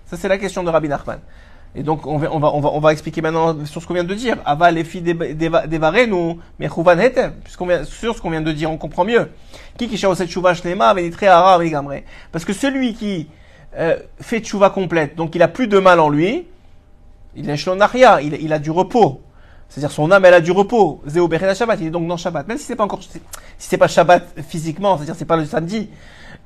[0.06, 1.20] Ça, c'est la question de Rabbi Nachman.
[1.76, 3.94] Et donc, on va, on va, on va, on va expliquer maintenant sur ce qu'on
[3.94, 4.38] vient de dire.
[4.46, 5.02] Ava les filles
[6.08, 7.30] nous, mais Chouvan Heter.
[7.44, 9.30] Puisqu'on vient, sur ce qu'on vient de dire, on comprend mieux.
[9.78, 11.60] Qui qui cette Tshuva Shlema, Venitre Hara.
[12.32, 13.28] Parce que celui qui,
[13.76, 16.46] euh, fait Tshuva complète, donc il a plus de mal en lui,
[17.36, 19.22] il Shlonaria, il, il a du repos.
[19.74, 21.02] C'est-à-dire son âme, elle a du repos.
[21.08, 22.48] Zéo Bechena Shabbat, il est donc dans Shabbat.
[22.48, 23.10] Même si c'est pas encore, si
[23.58, 25.90] c'est pas Shabbat physiquement, c'est-à-dire c'est pas le samedi,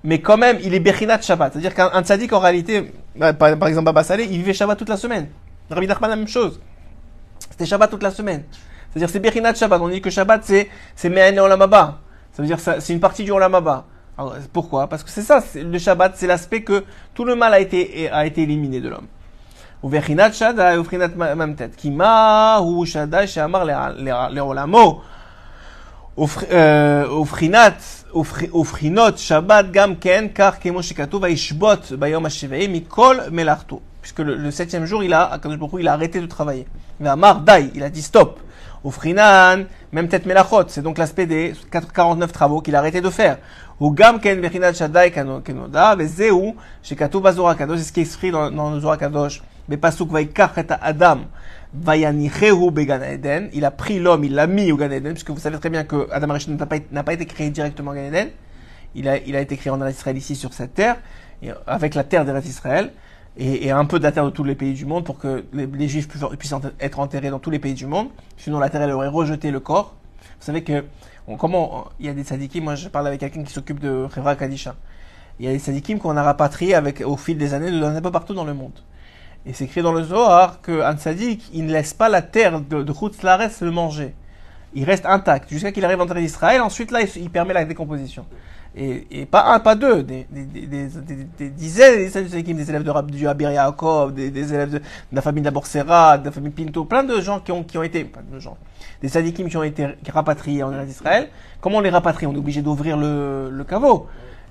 [0.02, 1.52] mais quand même, il est Bechinat Shabbat.
[1.52, 4.78] C'est-à-dire qu'un un tzaddik, en réalité, bah, par, par exemple, Baba Saleh, il vivait Shabbat
[4.78, 5.28] toute la semaine.
[5.70, 6.62] Rabbi Nachman, la même chose.
[7.50, 8.46] C'était Shabbat toute la semaine.
[8.90, 9.82] C'est-à-dire c'est Bechinat Shabbat.
[9.82, 12.00] On dit que Shabbat, c'est, c'est Me'ane Olam Haba.
[12.32, 13.88] Ça veut dire c'est une partie du Olam Haba.
[14.18, 14.88] Alors, pourquoi?
[14.88, 18.26] Parce que c'est ça, le Shabbat, c'est l'aspect que tout le mal a été, a
[18.26, 19.08] été éliminé de l'homme.
[19.85, 21.69] ובחינת שדי ובחינת ממתת.
[21.77, 25.01] כי מה הוא שדי שאמר לע- לע- לעולמו?
[26.19, 27.83] ובח- אה, ובחינת,
[28.15, 33.81] ובח- ובחינות שבת גם כן, כך כמו שכתוב, וישבות ביום השביעי מכל מלאכתו.
[34.05, 36.67] Puisque le, le septième jour, il a, הקדוש ברוך הוא, il a arrêté de travailler.
[37.01, 38.29] ואמר די, il a dit stop.
[38.85, 39.63] ובחינן,
[39.95, 43.37] même tête מלאכות, c'est donc l'aspect des 49 travaux qu'il a arrêté de faire.
[43.79, 48.17] הוא גם כן בחינת שדי כנו- כנודע, וזהו שכתוב בזוהר הקדוש, זה ce qui est
[48.17, 51.22] écrit dans, dans le זוהר הקדוש, Bepasuk vaikachet Adam
[51.74, 53.50] vayanichehu began Eden.
[53.54, 55.84] Il a pris l'homme, il l'a mis au Gan Eden, puisque vous savez très bien
[55.84, 58.30] que Adam Arishon n'a pas, pas, été créé directement au Gan Eden.
[58.96, 60.98] Il a, il a été créé en Israël ici sur cette terre,
[61.68, 62.92] avec la terre d'Eretz Israël.
[63.40, 65.46] Et, et, un peu de la terre de tous les pays du monde pour que
[65.54, 68.08] les, juifs puissent, être enterrés dans tous les pays du monde.
[68.36, 69.96] Sinon, la terre, elle aurait rejeté le corps.
[70.40, 70.84] Vous savez que,
[71.38, 74.36] comment, il y a des sadikim, moi je parle avec quelqu'un qui s'occupe de Hevra
[74.36, 74.72] Kadisha.
[74.72, 74.76] Hein.
[75.40, 78.02] Il y a des sadikim qu'on a rapatriés avec, au fil des années de un
[78.02, 78.72] peu partout dans le monde.
[79.46, 82.84] Et c'est écrit dans le Zohar qu'un sadique, il ne laisse pas la terre de,
[82.84, 84.14] de se manger.
[84.74, 86.62] Il reste intact jusqu'à qu'il arrive en terre d'Israël.
[86.62, 88.26] Ensuite, là, il, permet la décomposition.
[88.76, 91.04] Et, pas un, pas deux, des, dizaines
[91.40, 94.84] des dizaines de sadikim, des élèves de, Rab- du Abir Yaakov, des, élèves de, de
[95.14, 97.78] la famille de la Borsera, de la famille Pinto, plein de gens qui ont, qui
[97.78, 98.58] ont été, pas de gens,
[99.02, 101.30] des sadikim qui ont été rapatriés en Eretz Israël.
[101.60, 102.28] Comment on les rapatrie?
[102.28, 104.08] On est obligé d'ouvrir le, le caveau.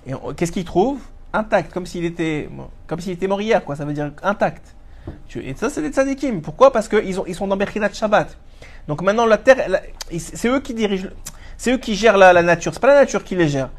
[0.06, 2.48] Et qu'est-ce qu'ils trouvent Intact, comme s'il était,
[2.86, 3.76] comme s'il était mort hier, quoi.
[3.76, 4.74] Ça veut dire intact.
[5.36, 6.40] Et ça, c'est des tzadikim.
[6.40, 6.72] Pourquoi?
[6.72, 8.36] Parce qu'ils ils sont dans Berkinat Shabbat.
[8.88, 9.80] Donc maintenant, la terre,
[10.18, 11.08] c'est eux qui dirigent,
[11.56, 12.72] c'est eux qui gèrent la, la nature.
[12.72, 13.70] C'est pas la nature qui les gère.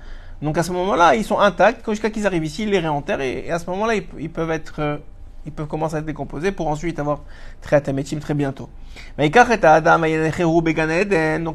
[0.41, 1.89] Donc à ce moment-là, ils sont intacts.
[1.89, 3.21] Jusqu'à qu'ils arrivent ici, ils les réenterrent.
[3.21, 4.97] Et, à ce moment-là, ils, peuvent être, euh,
[5.45, 7.21] ils peuvent commencer à être décomposés pour ensuite avoir
[7.61, 8.69] très atamétim très bientôt.
[9.17, 9.33] Donc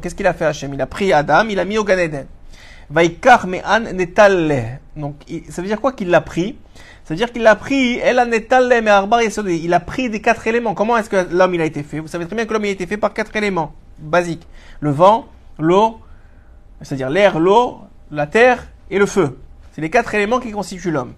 [0.01, 0.73] qu'est-ce qu'il a fait Hachem?
[0.73, 2.25] Il a pris Adam, il a mis au Gan Eden.
[4.95, 5.15] Donc
[5.49, 6.55] ça veut dire quoi qu'il l'a pris?
[7.03, 10.73] Ça veut dire qu'il l'a pris, il a pris des quatre éléments.
[10.73, 11.99] Comment est-ce que l'homme il a été fait?
[11.99, 14.47] Vous savez très bien que l'homme il a été fait par quatre éléments basiques.
[14.79, 15.27] Le vent,
[15.57, 15.99] l'eau,
[16.81, 17.79] c'est-à-dire l'air, l'eau,
[18.11, 19.39] la terre et le feu.
[19.71, 21.13] C'est les quatre éléments qui constituent l'homme.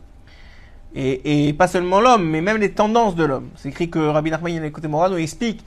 [0.95, 3.49] Et, pas seulement l'homme, mais même les tendances de l'homme.
[3.57, 5.65] C'est écrit que Rabbi Nachman côté Morano explique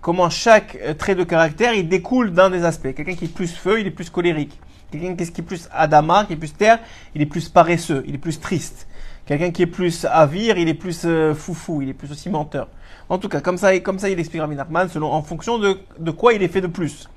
[0.00, 2.92] comment chaque euh, trait de caractère il découle d'un des aspects.
[2.92, 4.58] Quelqu'un qui est plus feu, il est plus colérique.
[4.94, 6.78] Quelqu'un qui est plus Adama, qui est plus terre,
[7.16, 8.86] il est plus paresseux, il est plus triste.
[9.26, 12.68] Quelqu'un qui est plus avire, il est plus euh, foufou, il est plus aussi menteur.
[13.08, 14.56] En tout cas, comme ça, comme ça il explique Rabbi
[14.92, 17.08] selon, en fonction de, de quoi il est fait de plus.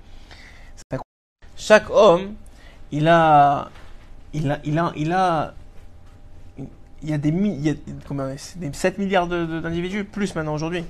[1.56, 2.34] Chaque homme,
[2.92, 3.70] il a,
[4.34, 5.54] il a, il a, il a,
[7.04, 7.74] il y a des, il y a,
[8.56, 10.84] des 7 milliards d'individus, plus maintenant aujourd'hui.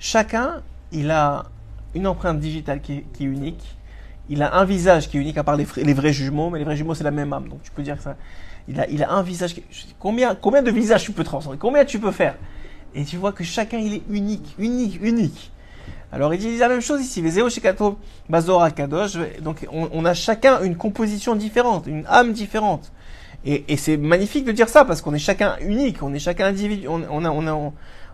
[0.00, 1.44] Chacun, il a
[1.94, 3.76] une empreinte digitale qui qui est, unique.
[4.28, 6.64] Il a un visage qui est unique, à part les, les vrais jumeaux, mais les
[6.64, 7.48] vrais jumeaux, c'est la même âme.
[7.48, 8.16] Donc tu peux dire que ça.
[8.68, 9.54] Il a, il a un visage.
[9.54, 9.62] Qui,
[9.98, 12.36] combien, combien de visages tu peux transformer Combien tu peux faire?
[12.94, 15.52] Et tu vois que chacun, il est unique, unique, unique.
[16.12, 17.22] Alors il dit la même chose ici.
[18.28, 19.18] Bazora Kadosh.
[19.42, 22.92] Donc on, a chacun une composition différente, une âme différente.
[23.44, 26.86] Et, c'est magnifique de dire ça parce qu'on est chacun unique, on est chacun individu.
[26.88, 27.72] On, on a, on a,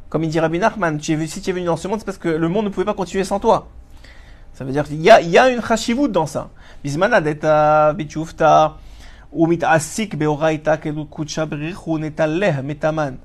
[0.09, 2.29] comme il dit Rabbi Nachman, si tu es venu dans ce monde, c'est parce que
[2.29, 3.69] le monde ne pouvait pas continuer sans toi.
[4.61, 6.51] Ça veut dire qu'il y a, il y a une chashivut dans ça.
[6.85, 8.77] Bismanadeta, bichufta,
[9.35, 10.79] umit asik beoraita
[12.63, 13.17] metaman.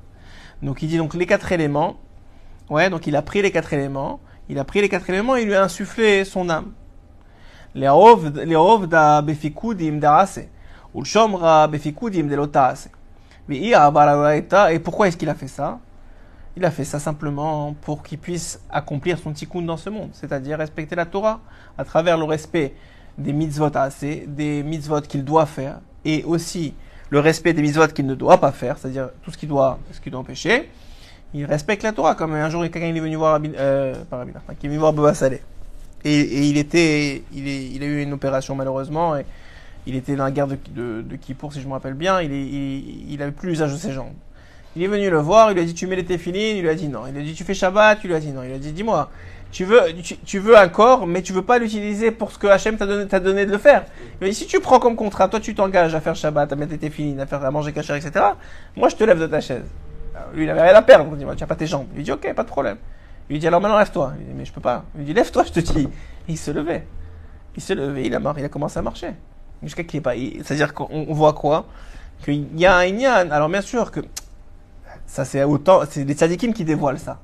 [0.63, 1.97] Donc il dit donc les quatre éléments.
[2.69, 4.21] Ouais, donc il a pris les quatre éléments.
[4.47, 6.71] Il a pris les quatre éléments et il lui a insufflé son âme.
[7.75, 7.81] Et
[14.79, 15.79] pourquoi est-ce qu'il a fait ça?
[16.57, 20.57] Il a fait ça simplement pour qu'il puisse accomplir son tikkun dans ce monde, c'est-à-dire
[20.57, 21.41] respecter la Torah
[21.77, 22.73] à travers le respect
[23.17, 23.71] des mitzvot
[24.27, 26.73] des mitzvot qu'il doit faire, et aussi
[27.09, 29.99] le respect des mitzvot qu'il ne doit pas faire, c'est-à-dire tout ce qu'il doit, ce
[29.99, 30.69] qu'il doit empêcher
[31.35, 32.15] il respecte la Torah.
[32.15, 33.93] Comme un jour, quelqu'un est venu voir, euh,
[34.59, 35.41] qui est venu voir Saleh.
[36.03, 39.25] Et, il est, a eu une opération malheureusement, et
[39.85, 41.17] il était dans la guerre de, de,
[41.51, 42.21] si je me rappelle bien.
[42.21, 44.13] Il, avait plus l'usage de ses jambes.
[44.75, 46.69] Il est venu le voir, il lui a dit tu mets les téfilines, il lui
[46.69, 47.07] a dit non.
[47.07, 48.43] Il lui a dit tu fais Shabbat, il lui a dit non.
[48.43, 49.09] Il lui a dit dis-moi,
[49.51, 49.79] tu veux,
[50.25, 53.05] tu, veux un corps, mais tu veux pas l'utiliser pour ce que Hachem t'a donné,
[53.05, 53.85] donné de le faire.
[54.19, 56.71] Lui dit si tu prends comme contrat, toi tu t'engages à faire Shabbat, à mettre
[56.71, 58.25] tes téfilines, à faire à manger kasher, etc.
[58.75, 59.63] Moi je te lève de ta chaise.
[60.33, 61.07] Lui, il avait rien à perdre.
[61.11, 61.87] Il dit, tu n'as pas tes jambes.
[61.95, 62.77] Il dit, ok, pas de problème.
[63.29, 64.13] Il lui dit, alors maintenant, lève-toi.
[64.19, 64.85] Il dit, mais je peux pas.
[64.95, 65.87] Il lui dit, lève-toi, je te dis.
[66.27, 66.85] il se levait.
[67.55, 69.11] Il se levait, il a, il a commencé à marcher.
[69.63, 70.13] Jusqu'à qu'il pas.
[70.43, 71.65] C'est-à-dire qu'on voit quoi?
[72.23, 73.31] Qu'il y a un.
[73.31, 74.01] Alors, bien sûr que
[75.15, 75.79] ça, c'est autant.
[75.89, 77.21] C'est les tzadikim qui dévoilent ça.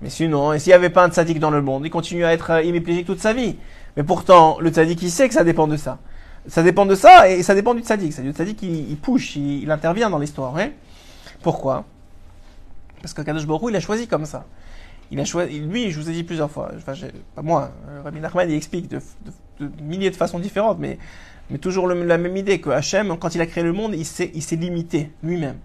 [0.00, 2.52] Mais sinon, s'il n'y avait pas un tzadik dans le monde, il continue à être
[2.52, 3.56] euh, hémiplégique toute sa vie.
[3.96, 5.98] Mais pourtant, le tzadik, il sait que ça dépend de ça.
[6.46, 8.16] Ça dépend de ça et ça dépend du tzadik.
[8.18, 10.56] Le tzadik, il, push, il, intervient dans l'histoire.
[10.56, 10.68] Hein
[11.42, 11.84] Pourquoi?
[13.00, 14.44] Parce que Kadosh Baruch il a choisi comme ça.
[15.10, 16.94] Il a choisi, lui, je vous ai dit plusieurs fois, enfin,
[17.34, 19.00] pas moi, euh, Rabbi Nachman, il explique de,
[19.82, 20.96] milliers de façons différentes, mais,
[21.60, 25.10] toujours la même idée que Hachem, quand il a créé le monde, il s'est limité
[25.22, 25.58] lui-même.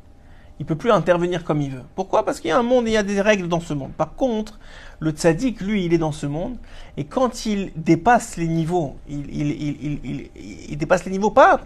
[0.59, 1.83] Il peut plus intervenir comme il veut.
[1.95, 2.25] Pourquoi?
[2.25, 3.91] Parce qu'il y a un monde et il y a des règles dans ce monde.
[3.95, 4.59] Par contre,
[4.99, 6.57] le tzaddik, lui, il est dans ce monde,
[6.97, 10.29] et quand il dépasse les niveaux, il, il, il,
[10.69, 11.61] il, dépasse les niveaux pas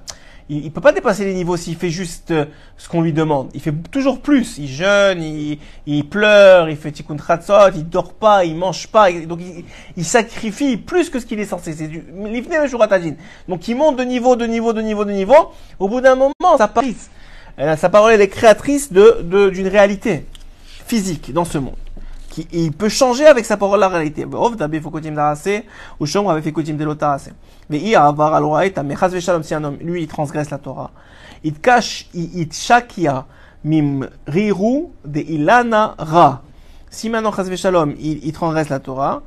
[0.51, 2.45] il, ne peut pas dépasser les niveaux s'il fait juste euh,
[2.77, 3.49] ce qu'on lui demande.
[3.54, 4.58] Il fait toujours plus.
[4.58, 9.12] Il jeûne, il, pleure, il fait tikkun tratzot, il dort pas, il mange pas.
[9.12, 9.39] donc
[9.95, 11.73] il, sacrifie plus que ce qu'il est censé.
[11.73, 12.04] C'est du
[13.47, 15.51] Donc il monte de niveau, de niveau, de niveau, de niveau.
[15.80, 16.58] Au bout d'un moment,
[17.58, 20.26] sa parole, sa parole est créatrice de d'une réalité
[20.86, 21.76] physique dans ce monde
[22.32, 24.26] qui, il peut changer avec sa parole la réalité.
[24.26, 24.38] Mais
[29.44, 30.92] si un homme, lui, il transgresse la Torah,
[31.44, 33.26] il cache, il shakia
[33.64, 36.42] mim riru de ilana ra.
[36.90, 37.32] Si maintenant,
[38.00, 39.22] il, il transgresse la Torah,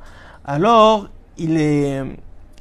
[0.45, 1.07] alors
[1.37, 2.03] il est,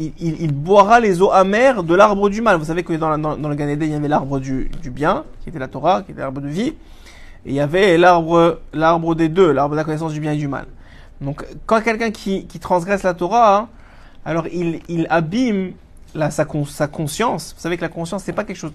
[0.01, 2.57] il, il, boira les eaux amères de l'arbre du mal.
[2.59, 5.25] Vous savez que dans, dans, dans le Gan il y avait l'arbre du, du bien,
[5.43, 6.75] qui était la Torah, qui était l'arbre de vie.
[7.47, 10.37] Et il y avait l'arbre, l'arbre des deux, l'arbre de la connaissance du bien et
[10.37, 10.67] du mal.
[11.21, 13.69] Donc, quand quelqu'un qui, qui transgresse la Torah, hein,
[14.25, 15.73] alors il, il abîme
[16.15, 18.73] la, sa, sa conscience, vous savez que la conscience, c'est pas quelque chose.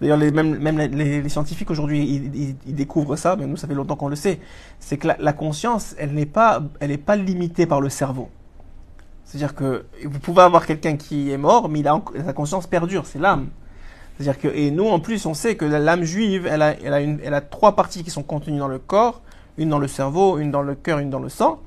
[0.00, 3.66] D'ailleurs, les, même, même les, les scientifiques aujourd'hui, ils, ils, découvrent ça, mais nous, ça
[3.66, 4.38] fait longtemps qu'on le sait.
[4.78, 8.28] C'est que la, la, conscience, elle n'est pas, elle n'est pas limitée par le cerveau.
[9.28, 13.04] C'est-à-dire que vous pouvez avoir quelqu'un qui est mort, mais il a, sa conscience perdure,
[13.04, 13.48] c'est l'âme.
[14.16, 17.40] C'est-à-dire que, et nous, en plus, on sait que l'âme juive, elle a, elle, a
[17.42, 19.20] trois parties qui sont contenues dans le corps,
[19.58, 21.60] une dans le cerveau, une dans le cœur, une dans le sang.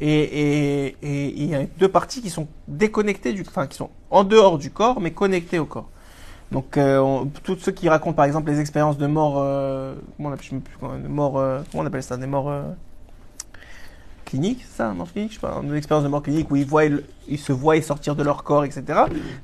[0.00, 4.56] Et, il y a deux parties qui sont déconnectées du, enfin, qui sont en dehors
[4.56, 5.88] du corps, mais connectées au corps.
[6.52, 10.32] Donc, euh, tous ceux qui racontent, par exemple, les expériences de mort, euh, comment on
[10.32, 12.52] appelle, euh, comment on appelle ça, des morts
[14.34, 16.84] euh, cliniques, ça, mort clinique, une expérience de mort clinique où ils voient,
[17.28, 18.84] ils se voient sortir de leur corps, etc.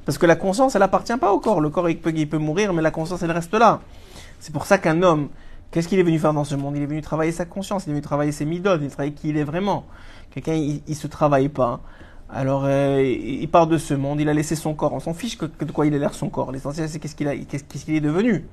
[0.04, 1.60] Parce que la conscience, elle appartient pas au corps.
[1.60, 3.80] Le corps, il peut, peut mourir, mais la conscience, elle reste là.
[4.40, 5.28] C'est pour ça qu'un homme,
[5.70, 6.76] qu'est-ce qu'il est venu faire dans ce monde?
[6.76, 9.14] Il est venu travailler sa conscience, il est venu travailler ses midotes, il est travailler
[9.14, 9.84] qui il est vraiment.
[10.30, 11.80] Quelqu'un, il, il se travaille pas.
[12.30, 14.92] Alors, euh, il part de ce monde, il a laissé son corps.
[14.92, 16.52] On s'en fiche de quoi il a l'air son corps.
[16.52, 18.46] L'essentiel, c'est qu'est-ce qu'il est devenu.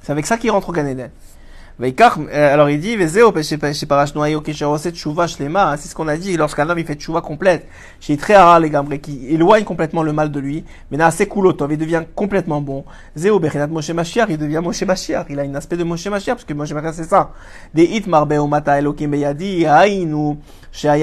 [0.00, 0.76] C'est avec ça qu'il rentre au.
[0.76, 1.08] Euh,
[1.78, 3.84] alors il dit, c'est ce
[5.94, 7.68] qu'on a dit lorsqu'un homme il fait tchouva complète,
[8.00, 11.70] chez très rare les qui éloigne complètement le mal de lui, mais là c'est coulotov,
[11.70, 12.86] il devient complètement bon.
[13.14, 16.44] Zéo Bechinat Moshe Mashiach, il devient Moshe Mashiach, il a un aspect de Moshe parce
[16.44, 17.32] que Moshe c'est ça.
[17.74, 19.66] Des elokim beyadi,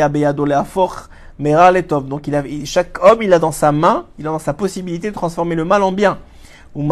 [0.10, 1.08] beyado leafoch,
[1.38, 2.08] mera letov.
[2.08, 2.28] Donc
[2.66, 5.66] chaque homme il a dans sa main, il a dans sa possibilité de transformer le
[5.66, 6.18] mal en bien.
[6.76, 6.90] Ou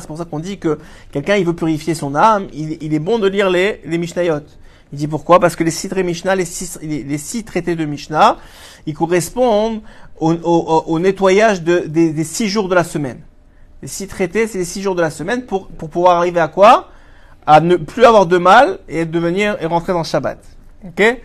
[0.00, 0.78] c'est pour ça qu'on dit que
[1.12, 4.40] quelqu'un il veut purifier son âme, il, est bon de lire les, les Mishnayot.
[4.92, 5.40] Il dit pourquoi?
[5.40, 8.36] Parce que les six Mishnah, les six, les, six traités de Mishnah,
[8.84, 9.80] ils correspondent
[10.18, 13.20] au, au, au nettoyage de, des, des, six jours de la semaine.
[13.80, 16.48] Les six traités, c'est les six jours de la semaine pour, pour pouvoir arriver à
[16.48, 16.90] quoi?
[17.46, 20.38] À ne plus avoir de mal et devenir et rentrer dans Shabbat.
[20.86, 21.22] Ok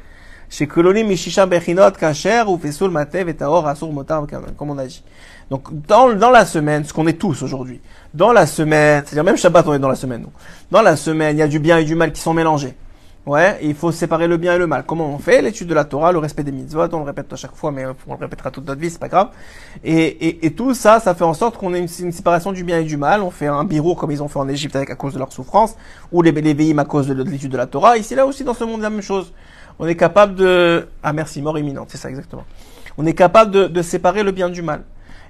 [0.50, 4.26] Chez Kolonim Mishisha Bechinot Kacher ou Fesul Matev et Taor Asur Motar,
[4.58, 5.04] comme on a dit.
[5.50, 7.82] Donc dans, dans la semaine, ce qu'on est tous aujourd'hui,
[8.14, 10.34] dans la semaine, c'est-à-dire même Shabbat on est dans la semaine, donc.
[10.72, 12.76] dans la semaine, il y a du bien et du mal qui sont mélangés.
[13.28, 14.86] Ouais, il faut séparer le bien et le mal.
[14.88, 17.36] Comment on fait L'étude de la Torah, le respect des mitzvot, on le répète à
[17.36, 19.32] chaque fois, mais on le répétera toute notre vie, c'est pas grave.
[19.84, 22.80] Et, et, et, tout ça, ça fait en sorte qu'on ait une, séparation du bien
[22.80, 23.22] et du mal.
[23.22, 25.34] On fait un bureau comme ils ont fait en Égypte avec à cause de leur
[25.34, 25.76] souffrance,
[26.14, 27.98] ou les, les à cause de, de l'étude de la Torah.
[27.98, 29.34] Ici, là aussi, dans ce monde, la même chose.
[29.78, 30.88] On est capable de...
[31.04, 32.46] Ah merci, mort imminente, c'est ça exactement.
[32.98, 34.84] On est capable de, de séparer le bien du mal.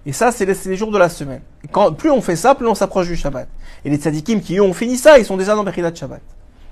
[0.05, 1.41] Et ça, c'est les, les, jours de la semaine.
[1.71, 3.47] Quand, plus on fait ça, plus on s'approche du Shabbat.
[3.83, 6.21] Et les tzadikim qui ont fini ça, ils sont déjà dans Bechidat Shabbat.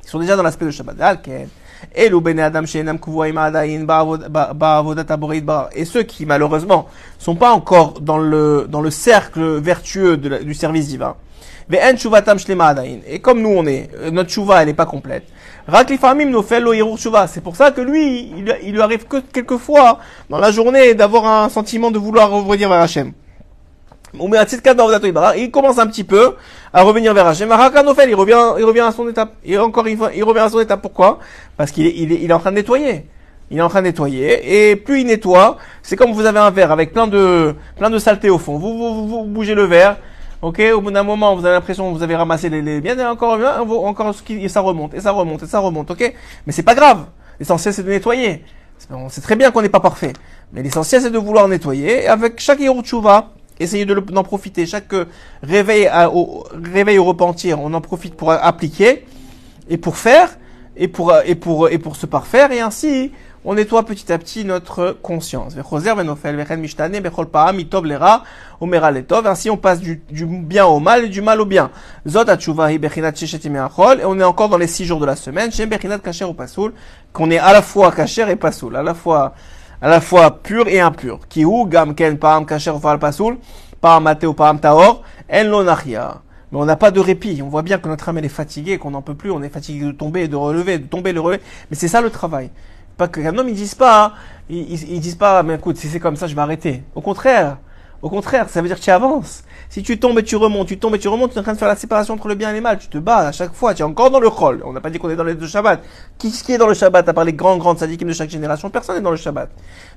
[0.05, 1.27] Sont déjà dans l'aspect de Shabbat.
[5.75, 6.87] Et ceux qui, malheureusement,
[7.19, 11.15] sont pas encore dans le, dans le cercle vertueux du service divin.
[11.71, 15.23] Et comme nous, on est, notre chouva, elle n'est pas complète.
[17.27, 18.31] C'est pour ça que lui,
[18.63, 22.69] il, lui arrive que quelques fois dans la journée d'avoir un sentiment de vouloir revenir
[22.69, 23.13] vers Hachem.
[24.19, 26.36] Il commence un petit peu
[26.73, 27.49] à revenir vers Hachem.
[27.49, 29.34] Il revient, il revient à son étape.
[29.43, 30.82] Et encore il revient à son étape.
[30.82, 31.19] Pourquoi?
[31.58, 33.06] Parce qu'il est, il est, il est en train de nettoyer.
[33.51, 34.69] Il est en train de nettoyer.
[34.69, 37.99] Et plus il nettoie, c'est comme vous avez un verre avec plein de, plein de
[37.99, 38.58] saleté au fond.
[38.58, 39.97] Vous, vous, vous, bougez le verre.
[40.41, 42.97] Ok, au bout d'un moment, vous avez l'impression que vous avez ramassé les, les bien,
[42.99, 43.39] et encore,
[43.84, 46.13] encore, et ça remonte, et ça remonte, et ça remonte, ok?
[46.45, 47.06] Mais c'est pas grave.
[47.39, 48.43] L'essentiel, c'est de nettoyer.
[49.10, 50.13] C'est très bien qu'on n'est pas parfait.
[50.54, 52.04] Mais l'essentiel, c'est de vouloir nettoyer.
[52.04, 54.65] Et avec chaque Yerutshuva, Essayez d'en profiter.
[54.65, 54.93] Chaque
[55.41, 59.05] réveil, au, réveil au repentir, on en profite pour appliquer
[59.69, 60.29] et pour faire
[60.77, 62.51] et pour, et pour, et pour se parfaire.
[62.51, 63.11] Et ainsi,
[63.45, 65.55] on nettoie petit à petit notre conscience.
[69.25, 71.69] Ainsi, on passe du, du, bien au mal et du mal au bien.
[72.05, 72.09] Et
[74.05, 75.51] on est encore dans les six jours de la semaine.
[77.13, 78.75] Qu'on est à la fois kacher et pasoul.
[78.75, 79.35] À la fois
[79.81, 81.19] à la fois pur et impur.
[81.38, 83.38] Ou gam ken paam kasher fal pasul,
[83.81, 87.41] paam mateo paam taor, en lo Mais on n'a pas de répit.
[87.43, 89.31] On voit bien que notre âme elle est fatiguée, qu'on n'en peut plus.
[89.31, 91.41] On est fatigué de tomber, de relever, de tomber, de relever.
[91.69, 92.51] Mais c'est ça le travail.
[92.97, 94.13] Pas qu'un homme ils disent pas,
[94.49, 96.83] ils, ils, ils disent pas, mais écoute, si c'est comme ça, je vais arrêter.
[96.95, 97.57] Au contraire,
[98.01, 99.43] au contraire, ça veut dire que tu avances.
[99.69, 101.53] Si tu tombes et tu remontes, tu tombes et tu remontes, tu es en train
[101.53, 102.77] de faire la séparation entre le bien et le mal.
[102.77, 103.73] Tu te bats à chaque fois.
[103.73, 104.62] Tu es encore dans le rôle.
[104.65, 105.79] On n'a pas dit qu'on est dans les deux Shabbats.
[106.17, 108.69] Qui, qui est dans le Shabbat à part les grands, grands sadikim de chaque génération?
[108.69, 109.49] Personne n'est dans le Shabbat.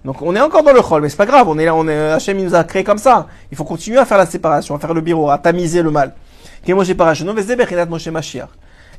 [0.04, 1.48] Donc on est encore dans le rôle, mais c'est pas grave.
[1.48, 3.26] On est là, on est, Hachem nous a créé comme ça.
[3.50, 6.14] Il faut continuer à faire la séparation, à faire le bureau, à tamiser le mal.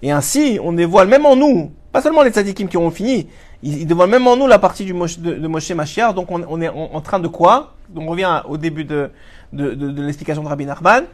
[0.01, 3.27] Et ainsi, on dévoile même en nous, pas seulement les tzadikim qui ont fini,
[3.63, 6.13] ils, dévoilent même en nous la partie du de, de Moshe Mashiach.
[6.13, 7.73] Donc on, on est en, train de quoi?
[7.95, 9.12] On revient au début de,
[9.51, 11.05] de, de, l'explication de Rabbi Nachman.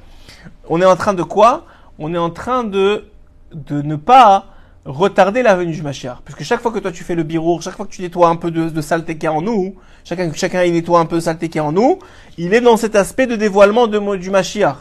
[0.70, 1.66] On est en train de quoi?
[1.98, 3.06] On est en train de,
[3.54, 4.46] de ne pas
[4.86, 6.18] retarder la venue du Mashiach.
[6.24, 8.28] Parce que chaque fois que toi tu fais le birour, chaque fois que tu nettoies
[8.28, 11.60] un peu de, de saleté en nous, chacun, chacun il nettoie un peu de saleté
[11.60, 11.98] en nous,
[12.38, 14.78] il est dans cet aspect de dévoilement du Mashiach.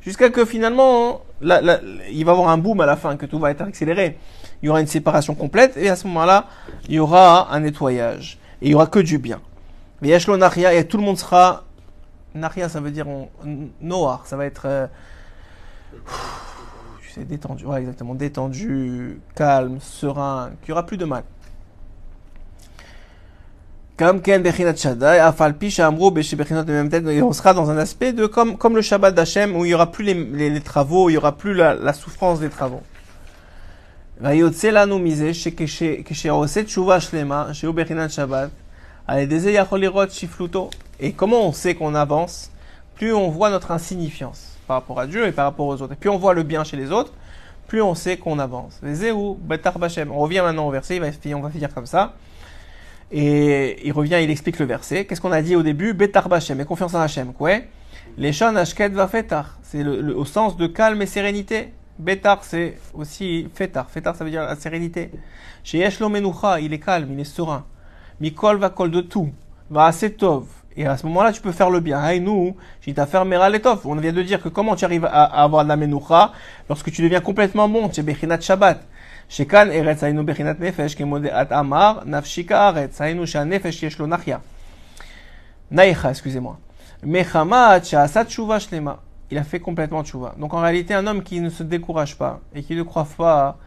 [0.00, 3.62] Jusqu'à que finalement, il va avoir un boom à la fin, que tout va être
[3.62, 4.18] accéléré.
[4.62, 6.46] Il y aura une séparation complète, et à ce moment-là,
[6.88, 8.38] il y aura un nettoyage.
[8.62, 9.40] Et il y aura que du bien.
[10.00, 11.64] Mais Naria, et tout le monde sera,
[12.34, 13.06] Naria ça veut dire
[13.80, 14.86] noir, ça va être, euh,
[17.14, 21.24] c'est détendu, ouais, exactement, détendu, calme, serein, qu'il n'y aura plus de mal.
[23.97, 27.77] Comme Ken Bechinat Shaddai, Afalpi Shamro Beshi Bechinat même tête, et on sera dans un
[27.77, 30.61] aspect de comme, comme le Shabbat d'Hachem, où il n'y aura plus les, les, les,
[30.61, 32.81] travaux, il n'y aura plus la, la souffrance des travaux.
[34.21, 38.49] ויוצא לנו מזה שכשעושה תשובה שלמה, שהוא בחינת שבת,
[39.07, 40.69] על ידי זה יכול לראות שפלותו.
[40.99, 42.51] Et comment on sait qu'on avance
[42.95, 45.93] Plus on voit notre insignifiance par rapport à Dieu et par rapport aux autres.
[45.93, 47.13] Et puis on voit le bien chez les autres,
[47.67, 48.81] plus on sait qu'on avance.
[48.83, 50.99] On revient maintenant au verset,
[51.33, 52.13] on va finir comme ça.
[53.16, 55.04] Et il revient, il explique le verset.
[55.04, 55.94] Qu'est-ce qu'on a dit au début?
[55.94, 57.32] Betar Bachem, et confiance en Hachem.
[57.32, 57.60] Quoi
[58.18, 59.56] Les shon ashket va fetar.
[59.62, 61.72] C'est au sens de calme et sérénité.
[61.96, 63.88] Betar, c'est aussi fetar.
[63.88, 65.12] Fetar, ça veut dire la sérénité.
[65.62, 67.64] Chez Yeshlo Menucha, il est calme, il est serein.
[68.20, 69.30] Mikol va kol de tout.
[69.70, 70.46] Va assez tov.
[70.76, 72.04] Et à ce moment-là, tu peux faire le bien.
[72.04, 76.32] Hey, nous, On vient de dire que comment tu arrives à, avoir de la menoucha
[76.68, 77.88] lorsque tu deviens complètement bon.
[77.88, 78.80] Tu es bechinat shabbat.
[79.28, 81.00] Hainu bechinat nefesh
[81.32, 84.40] at amar nafshika aretz hainu nefesh yesh lo nachya.
[85.70, 86.58] Naïcha, excusez-moi.
[87.02, 89.00] Mechamat shlema.
[89.30, 90.34] Il a fait complètement tchouva.
[90.38, 93.58] Donc en réalité, un homme qui ne se décourage pas et qui ne croit pas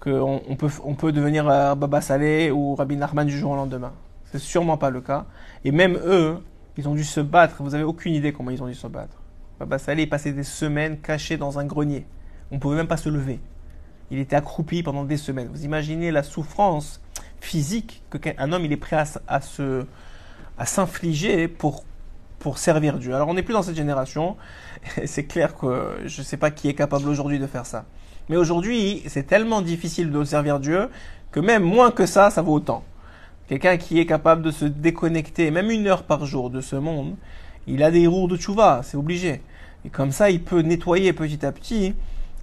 [0.00, 3.56] qu'on on peut, on peut devenir euh, Baba Saleh ou Rabbi Nachman du jour au
[3.56, 3.92] lendemain.
[4.32, 5.26] C'est sûrement pas le cas.
[5.64, 6.42] Et même eux,
[6.76, 7.62] ils ont dû se battre.
[7.62, 9.16] Vous avez aucune idée comment ils ont dû se battre.
[9.60, 12.06] Baba Saleh passait des semaines caché dans un grenier.
[12.50, 13.38] On ne pouvait même pas se lever.
[14.10, 15.48] Il était accroupi pendant des semaines.
[15.52, 17.00] Vous imaginez la souffrance
[17.40, 19.84] physique qu'un homme il est prêt à, se,
[20.58, 21.84] à s'infliger pour,
[22.38, 23.14] pour servir Dieu.
[23.14, 24.36] Alors on n'est plus dans cette génération.
[25.04, 27.84] C'est clair que je ne sais pas qui est capable aujourd'hui de faire ça.
[28.28, 30.88] Mais aujourd'hui, c'est tellement difficile de servir Dieu
[31.30, 32.82] que même moins que ça, ça vaut autant.
[33.48, 37.14] Quelqu'un qui est capable de se déconnecter, même une heure par jour de ce monde,
[37.68, 39.42] il a des roues de tchouva, c'est obligé.
[39.84, 41.94] Et comme ça, il peut nettoyer petit à petit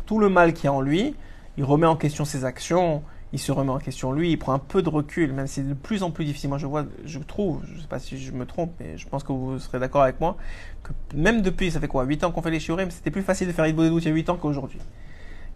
[0.05, 1.15] tout le mal qu'il y a en lui.
[1.57, 4.59] Il remet en question ses actions, il se remet en question lui, il prend un
[4.59, 6.49] peu de recul, même si c'est de plus en plus difficile.
[6.49, 9.07] Moi, je vois, je trouve, je ne sais pas si je me trompe, mais je
[9.07, 10.37] pense que vous serez d'accord avec moi,
[10.83, 13.47] que même depuis, ça fait quoi, 8 ans qu'on fait les shiurim, c'était plus facile
[13.47, 14.79] de faire Idbo il y a 8 ans qu'aujourd'hui.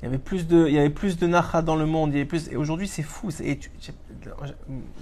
[0.01, 1.27] Il y avait plus de, il y avait plus de
[1.61, 3.59] dans le monde, il y avait plus, et aujourd'hui c'est fou, c'est,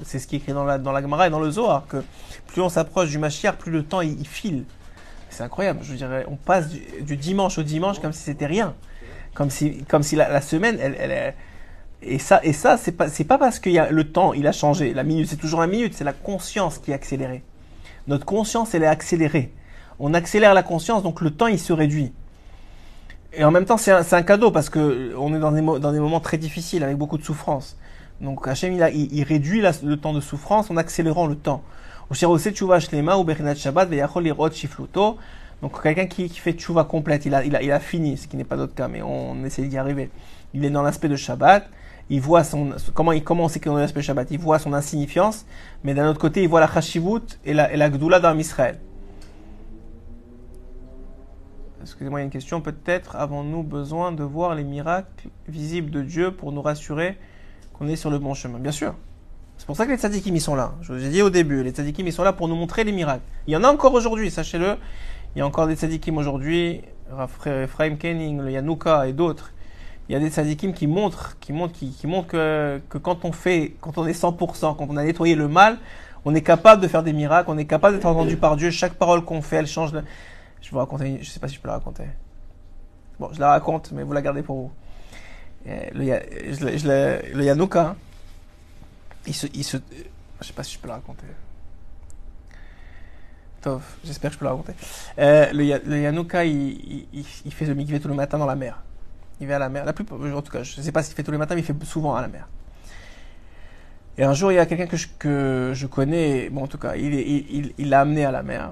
[0.03, 2.03] c'est ce qui est écrit dans la, dans la Gemara et dans le Zohar, que
[2.47, 4.63] plus on s'approche du Mashiach, plus le temps il, file.
[5.29, 8.73] C'est incroyable, je dirais, on passe du, dimanche au dimanche comme si c'était rien.
[9.35, 11.35] Comme si, comme si la, semaine, elle, elle,
[12.01, 14.47] et ça, et ça, c'est pas, c'est pas parce que y a, le temps, il
[14.47, 14.93] a changé.
[14.93, 17.43] La minute, c'est toujours la minute, c'est la conscience qui est accélérée.
[18.07, 19.51] Notre conscience, elle est accélérée.
[19.99, 22.13] On accélère la conscience, donc le temps, il se réduit.
[23.33, 25.91] Et en même temps, c'est un, un, cadeau parce que on est dans des, dans
[25.91, 27.77] des moments très difficiles avec beaucoup de souffrance.
[28.21, 31.61] Donc Hachem, il, a, il, réduit le temps de souffrance en accélérant le temps.
[35.61, 38.75] Donc quelqu'un qui, qui fait tchouva complète, il a, fini, ce qui n'est pas notre
[38.75, 40.09] cas, mais on essaie d'y arriver.
[40.53, 41.69] Il est dans l'aspect de Shabbat,
[42.09, 45.45] il voit son, comment il commence dans l'aspect Shabbat, il voit son insignifiance,
[45.83, 48.79] mais d'un autre côté, il voit la chashivut et la, et la gdoula dans Israël.
[51.81, 52.61] Excusez-moi, il y a une question.
[52.61, 57.15] Peut-être avons-nous besoin de voir les miracles visibles de Dieu pour nous rassurer
[57.73, 58.57] qu'on est sur le bon chemin?
[58.57, 58.95] Bien sûr.
[59.57, 60.73] C'est pour ça que les tzadikim, ils sont là.
[60.81, 62.91] Je vous ai dit au début, les tzadikim, ils sont là pour nous montrer les
[62.91, 63.21] miracles.
[63.45, 64.77] Il y en a encore aujourd'hui, sachez-le.
[65.35, 66.81] Il y a encore des tzadikim aujourd'hui,
[67.45, 69.51] Ephraim Kenning, le Yanouka et d'autres.
[70.07, 73.33] Il y a des tzadikim qui montrent, qui montrent, qui, montrent que, que, quand on
[73.33, 75.77] fait, quand on est 100%, quand on a nettoyé le mal,
[76.23, 78.71] on est capable de faire des miracles, on est capable d'être entendu par Dieu.
[78.71, 79.89] Chaque parole qu'on fait, elle change.
[79.91, 80.03] Je vais
[80.71, 82.05] vous raconter, je sais pas si je peux la raconter.
[83.19, 84.71] Bon, je la raconte, mais vous la gardez pour vous.
[85.65, 86.19] Le,
[86.51, 87.95] je, le Yanouka, hein,
[89.27, 89.77] il se, il se,
[90.39, 91.25] je sais pas si je peux le raconter.
[94.03, 94.73] J'espère que je peux le raconter.
[95.19, 98.55] Euh, le, le Yanouka, il, il, il, fait le mikvé tout le matin dans la
[98.55, 98.81] mer.
[99.39, 99.85] Il va à la mer.
[99.85, 101.65] La plupart, en tout cas, je sais pas s'il fait tous les matins, mais il
[101.65, 102.47] fait souvent à la mer.
[104.17, 106.77] Et un jour, il y a quelqu'un que je, que je connais, bon, en tout
[106.77, 108.71] cas, il l'a il, il, amené à la mer.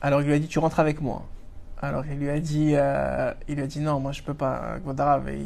[0.00, 1.24] Alors il lui a dit, tu rentres avec moi.
[1.82, 4.78] Alors il lui a dit, euh, il lui a dit non, moi je peux pas.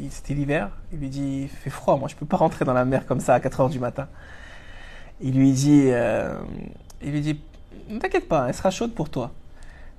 [0.09, 0.69] c'était l'hiver.
[0.93, 3.19] Il lui dit, il fait froid, moi je peux pas rentrer dans la mer comme
[3.19, 4.07] ça à 4 heures du matin.
[5.19, 6.39] Il lui dit, euh,
[7.01, 7.41] il lui dit,
[7.89, 9.31] ne t'inquiète pas, elle sera chaude pour toi.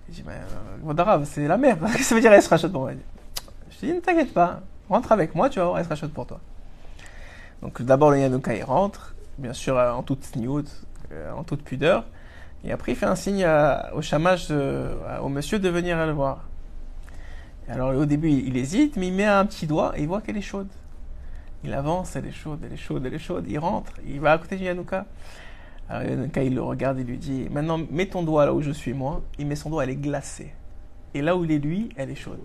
[0.08, 1.78] Dit, mais euh, c'est la mer.
[1.80, 2.92] Qu'est-ce que ça veut dire elle sera chaude pour moi
[3.70, 6.26] Je dis, ne t'inquiète pas, rentre avec moi, tu vas voir, elle sera chaude pour
[6.26, 6.40] toi.
[7.62, 10.64] Donc d'abord le Yanouka il rentre, bien sûr euh, en toute sniout,
[11.12, 12.04] euh, en toute pudeur,
[12.64, 13.46] et après il fait un signe
[13.94, 16.48] au chamage, au monsieur de venir le voir.
[17.68, 20.20] Alors au début il, il hésite, mais il met un petit doigt et il voit
[20.20, 20.68] qu'elle est chaude.
[21.64, 24.32] Il avance, elle est chaude, elle est chaude, elle est chaude, il rentre, il va
[24.32, 25.06] à côté du Yanouka.
[25.88, 26.02] Alors
[26.36, 29.22] il le regarde et lui dit, maintenant mets ton doigt là où je suis moi,
[29.38, 30.52] il met son doigt, elle est glacée.
[31.14, 32.40] Et là où il est lui, elle est chaude.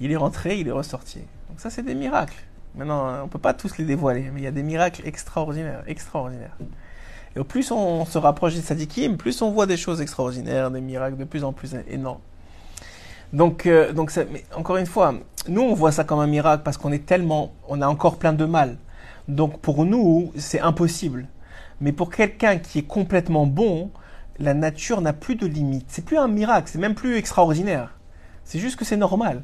[0.00, 1.20] Il est rentré, il est ressorti.
[1.48, 2.42] Donc ça c'est des miracles.
[2.74, 5.82] Maintenant, on ne peut pas tous les dévoiler, mais il y a des miracles extraordinaires,
[5.86, 6.56] extraordinaires.
[7.34, 10.80] Et au plus on se rapproche des sadikim, plus on voit des choses extraordinaires, des
[10.80, 12.20] miracles de plus en plus énormes.
[13.32, 14.12] Donc, euh, donc
[14.56, 15.14] encore une fois,
[15.48, 18.32] nous on voit ça comme un miracle parce qu'on est tellement, on a encore plein
[18.32, 18.76] de mal.
[19.28, 21.26] Donc pour nous, c'est impossible.
[21.80, 23.90] Mais pour quelqu'un qui est complètement bon,
[24.38, 25.86] la nature n'a plus de limite.
[25.88, 27.94] C'est plus un miracle, c'est même plus extraordinaire.
[28.44, 29.42] C'est juste que c'est normal.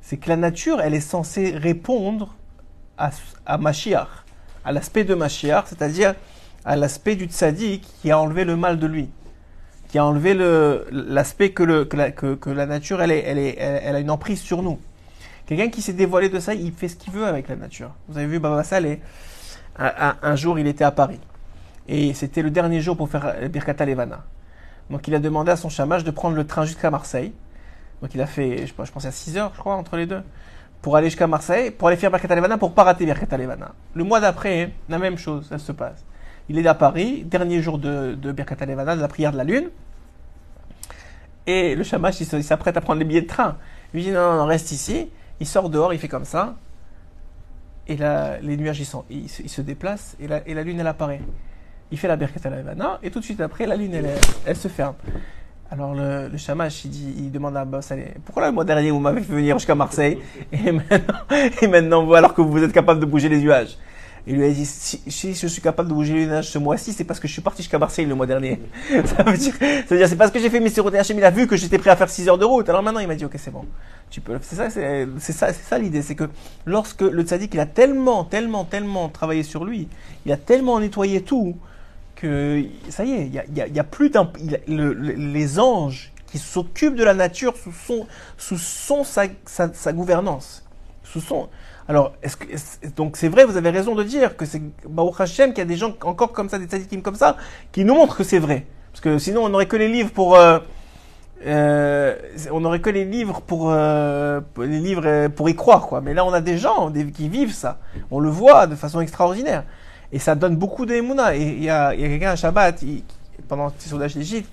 [0.00, 2.36] C'est que la nature, elle est censée répondre
[2.98, 3.10] à,
[3.44, 4.08] à Mashiach,
[4.64, 6.14] à l'aspect de Mashiach, c'est-à-dire
[6.64, 9.08] à l'aspect du tzaddik qui a enlevé le mal de lui,
[9.88, 14.40] qui a enlevé le- l'aspect que, que la, que- la nature, elle, a une emprise
[14.40, 14.78] sur nous.
[15.46, 17.92] Quelqu'un qui s'est dévoilé de ça, il fait ce qu'il veut avec la nature.
[18.08, 19.00] Vous avez vu Baba Saleh,
[19.78, 21.20] un jour il était à Paris,
[21.88, 24.24] et c'était le dernier jour pour faire euh, Birkata Levana.
[24.90, 27.32] Donc il a demandé à son chamage de prendre le train jusqu'à Marseille.
[28.02, 30.22] Donc il a fait, je, je pensais à 6 heures, je crois, entre les deux,
[30.82, 33.74] pour aller jusqu'à Marseille, pour aller faire Birkata Levana, pour pas rater Birkata Levana.
[33.94, 36.04] Le mois d'après, la même chose, ça se passe.
[36.48, 39.44] Il est à Paris, dernier jour de, de Birkata Levana, de la prière de la
[39.44, 39.70] lune.
[41.46, 43.56] Et le chamash, il s'apprête à prendre les billets de train.
[43.92, 45.08] Il lui dit non, non, non, reste ici.
[45.40, 46.56] Il sort dehors, il fait comme ça.
[47.88, 50.86] Et là, les nuages, ils, sont, se, ils déplacent et la, et la lune, elle
[50.86, 51.20] apparaît.
[51.92, 54.02] Il fait la Birkata Levana et tout de suite après, la lune,
[54.44, 54.94] elle, se ferme.
[55.70, 59.20] Alors le, le shamash, il, demande à Abbas, allez, pourquoi le mois dernier vous m'avez
[59.20, 60.18] fait venir jusqu'à Marseille
[60.52, 60.72] et
[61.66, 63.76] maintenant, et alors que vous êtes capable de bouger les nuages
[64.28, 67.02] Il lui a dit, si, je suis capable de bouger les nuages ce mois-ci, c'est
[67.02, 68.60] parce que je suis parti jusqu'à Marseille le mois dernier.
[69.04, 69.54] ça veut dire,
[70.08, 71.96] c'est parce que j'ai fait mes sirotés Hachem, il a vu que j'étais prêt à
[71.96, 72.68] faire 6 heures de route.
[72.68, 73.64] Alors maintenant il m'a dit, ok c'est bon,
[74.08, 74.38] tu peux.
[74.42, 76.28] C'est ça, c'est ça, c'est ça l'idée, c'est que
[76.64, 79.88] lorsque le tzaddik il a tellement, tellement, tellement travaillé sur lui,
[80.26, 81.56] il a tellement nettoyé tout
[82.16, 84.30] que ça y est, il y a, plus d'un,
[84.66, 88.06] les anges qui s'occupent de la nature sous son,
[88.36, 90.64] sous son sa, sa, gouvernance,
[91.04, 91.48] sous son.
[91.88, 92.36] Alors, est-ce
[92.96, 95.66] donc c'est vrai, vous avez raison de dire que c'est Baruch Hashem qu'il y a
[95.66, 97.36] des gens encore comme ça, des tzadikim comme ça,
[97.70, 98.66] qui nous montrent que c'est vrai.
[98.90, 100.58] Parce que sinon, on n'aurait que les livres pour, euh,
[101.46, 102.16] euh,
[102.50, 106.00] on n'aurait que les livres pour, euh, les livres pour y croire, quoi.
[106.00, 107.78] Mais là, on a des gens qui vivent ça.
[108.10, 109.64] On le voit de façon extraordinaire.
[110.12, 111.36] Et ça donne beaucoup d'émouna.
[111.36, 112.84] Et il y a, a quelqu'un à Shabbat,
[113.48, 114.50] pendant ses sondages d'Égypte,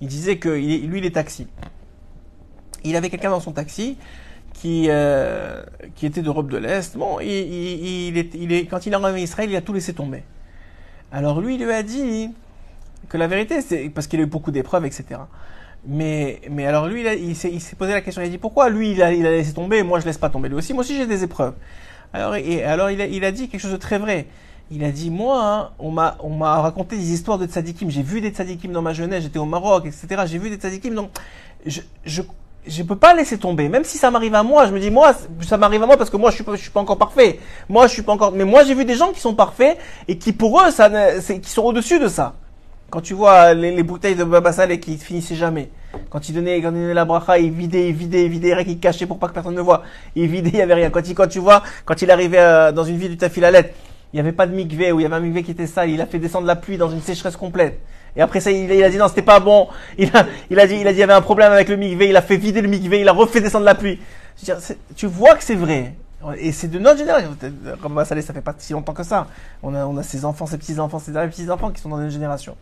[0.00, 1.46] il disait que lui, il est taxi.
[2.84, 3.96] Il avait quelqu'un dans son taxi
[4.52, 5.62] qui, euh,
[5.94, 6.96] qui était d'Europe de l'Est.
[6.96, 8.18] Bon, il, il,
[8.52, 10.22] est, quand il est arrivé à Israël, il a tout laissé tomber.
[11.12, 12.30] Alors lui, il lui a dit
[13.08, 15.20] que la vérité, c'est parce qu'il a eu beaucoup d'épreuves, etc.
[15.86, 19.02] Mais, mais alors lui, il, s'est posé la question, il a dit pourquoi lui, il
[19.02, 20.72] a, il a laissé tomber, moi, je laisse pas tomber lui aussi.
[20.72, 21.54] Moi aussi, j'ai des épreuves.
[22.12, 24.26] Alors, et, alors il, a, il a dit quelque chose de très vrai.
[24.70, 27.90] Il a dit, moi, hein, on m'a on m'a raconté des histoires de tzadikim.
[27.90, 30.22] J'ai vu des tzadikim dans ma jeunesse, j'étais au Maroc, etc.
[30.26, 31.10] J'ai vu des tzadikim, donc
[31.66, 32.22] je, je,
[32.66, 33.68] je peux pas laisser tomber.
[33.68, 35.12] Même si ça m'arrive à moi, je me dis, moi,
[35.42, 37.40] ça m'arrive à moi parce que moi, je suis pas, je suis pas encore parfait.
[37.68, 40.16] Moi, je suis pas encore, mais moi, j'ai vu des gens qui sont parfaits et
[40.16, 40.90] qui, pour eux, ça,
[41.20, 42.34] c'est, qui sont au-dessus de ça.
[42.90, 45.70] Quand tu vois les, les bouteilles de Baba Saleh qui finissaient jamais.
[46.10, 48.78] Quand il donnait, quand il donnait la bracha, il vidait, il vidait, vidait, rien qu'il
[48.78, 49.82] cachait pour pas que personne ne voit.
[50.14, 50.90] Il vidait, il y avait rien.
[50.90, 53.74] Quand il, quand tu vois, quand il arrivait euh, dans une ville du Tafilalet,
[54.14, 55.90] il y avait pas de mikvé, ou il y avait un mikvé qui était sale,
[55.90, 57.80] il a fait descendre la pluie dans une sécheresse complète.
[58.14, 59.66] Et après ça, il, a dit non, c'était pas bon.
[59.98, 61.74] Il a, il a dit, il a dit, il y avait un problème avec le
[61.74, 63.98] mikvé, il a fait vider le mikvé, il a refait descendre la pluie.
[64.36, 65.94] Je veux dire, tu vois que c'est vrai.
[66.38, 67.36] Et c'est de notre génération.
[67.82, 69.26] Comme Saleh, ça fait pas si longtemps que ça.
[69.64, 72.56] On a, on a ses enfants, ses petits-enfants, ses petits-enfants qui sont dans notre génération.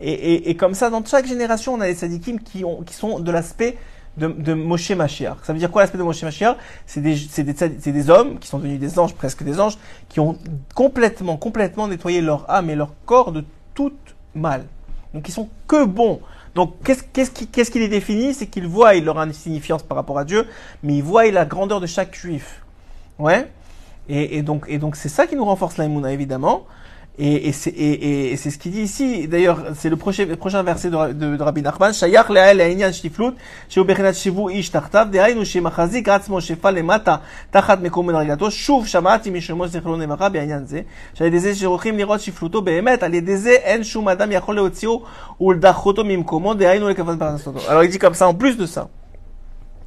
[0.00, 2.94] Et, et, et comme ça, dans chaque génération, on a des sadikim qui, ont, qui
[2.94, 3.78] sont de l'aspect
[4.18, 5.38] de, Moshe Mashiach.
[5.44, 6.56] Ça veut dire quoi l'aspect de Moshe Mashiach?
[6.86, 10.36] C'est des, des, des hommes qui sont devenus des anges, presque des anges, qui ont
[10.74, 13.44] complètement, complètement nettoyé leur âme et leur corps de
[13.74, 13.92] tout
[14.34, 14.64] mal.
[15.14, 16.20] Donc ils sont que bons.
[16.54, 18.34] Donc qu'est-ce, qu'est-ce qui, qui les définit?
[18.34, 20.46] C'est qu'ils voient leur insignifiance par rapport à Dieu,
[20.82, 22.62] mais ils voient la grandeur de chaque juif.
[23.18, 23.50] Ouais?
[24.08, 26.66] Et, et donc, et donc c'est ça qui nous renforce l'aïmouna, évidemment.
[27.19, 29.27] Et, et c'est et, et- et c'est ce qu'il dit ici.
[29.27, 31.93] D'ailleurs, c'est le prochain, le prochain verset de, de, de Rabbi Nachman.
[31.93, 33.35] Shayach le'el le'inyan shtiflut,
[33.69, 39.29] shehu bechinat shivu ish tartav, dehainu shemachazik atzmo shefa lemata, tachat mekom מדרגתו, שוב שמעתי
[39.29, 40.81] משמו זכרו לברכה בעניין זה,
[41.13, 45.03] שעל ידי זה שרוצים לראות שפלותו באמת, על ידי זה אין שום אדם יכול להוציאו
[45.41, 47.51] ולדחותו ממקומו, דהיינו לכבוד פרנסתו.
[47.69, 48.87] Alors il dit comme ça, en plus de ça,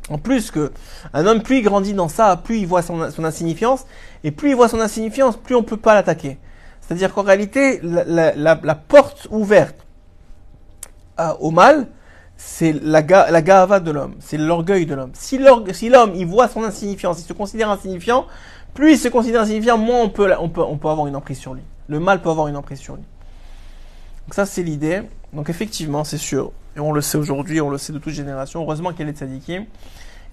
[0.09, 0.71] En plus que
[1.13, 3.85] un homme, plus il grandit dans ça, plus il voit son, son insignifiance,
[4.23, 6.39] et plus il voit son insignifiance, plus on peut pas l'attaquer.
[6.82, 9.76] C'est-à-dire qu'en réalité, la, porte ouverte
[11.18, 11.88] à- au mal,
[12.36, 15.12] c'est la, la gava de l'homme, c'est l'orgueil de l'homme.
[15.14, 15.40] Si
[15.74, 18.26] si l'homme, il voit son insignifiance, il se considère insignifiant,
[18.74, 21.62] plus il se considère insignifiant, moins on peut, avoir une emprise sur lui.
[21.88, 23.04] Le mal peut avoir une emprise sur lui.
[24.28, 25.04] Donc ça, c'est l'idée.
[25.34, 26.52] Donc effectivement, c'est sûr.
[26.76, 28.62] Et on le sait aujourd'hui, on le sait de toute génération.
[28.62, 29.66] Heureusement a les tzadikim.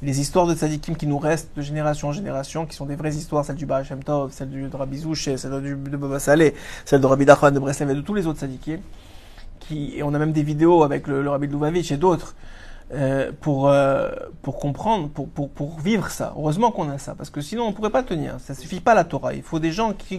[0.00, 3.14] Les histoires de tzadikim qui nous restent de génération en génération, qui sont des vraies
[3.14, 7.00] histoires, celle du Baal Tov, celle du, Rabbi Zouché, celle du, de Baba Saleh, celle
[7.00, 8.78] de Rabbi Nachman de Breslev et de tous les autres tzadikim.
[9.58, 12.36] Qui, et on a même des vidéos avec le, Rabbi de Lubavitch et d'autres
[12.94, 14.08] euh, pour, euh,
[14.40, 16.32] pour comprendre, pour, pour, pour vivre ça.
[16.36, 18.36] Heureusement qu'on a ça, parce que sinon on ne pourrait pas tenir.
[18.38, 19.34] Ça suffit pas la Torah.
[19.34, 20.14] Il faut des gens qui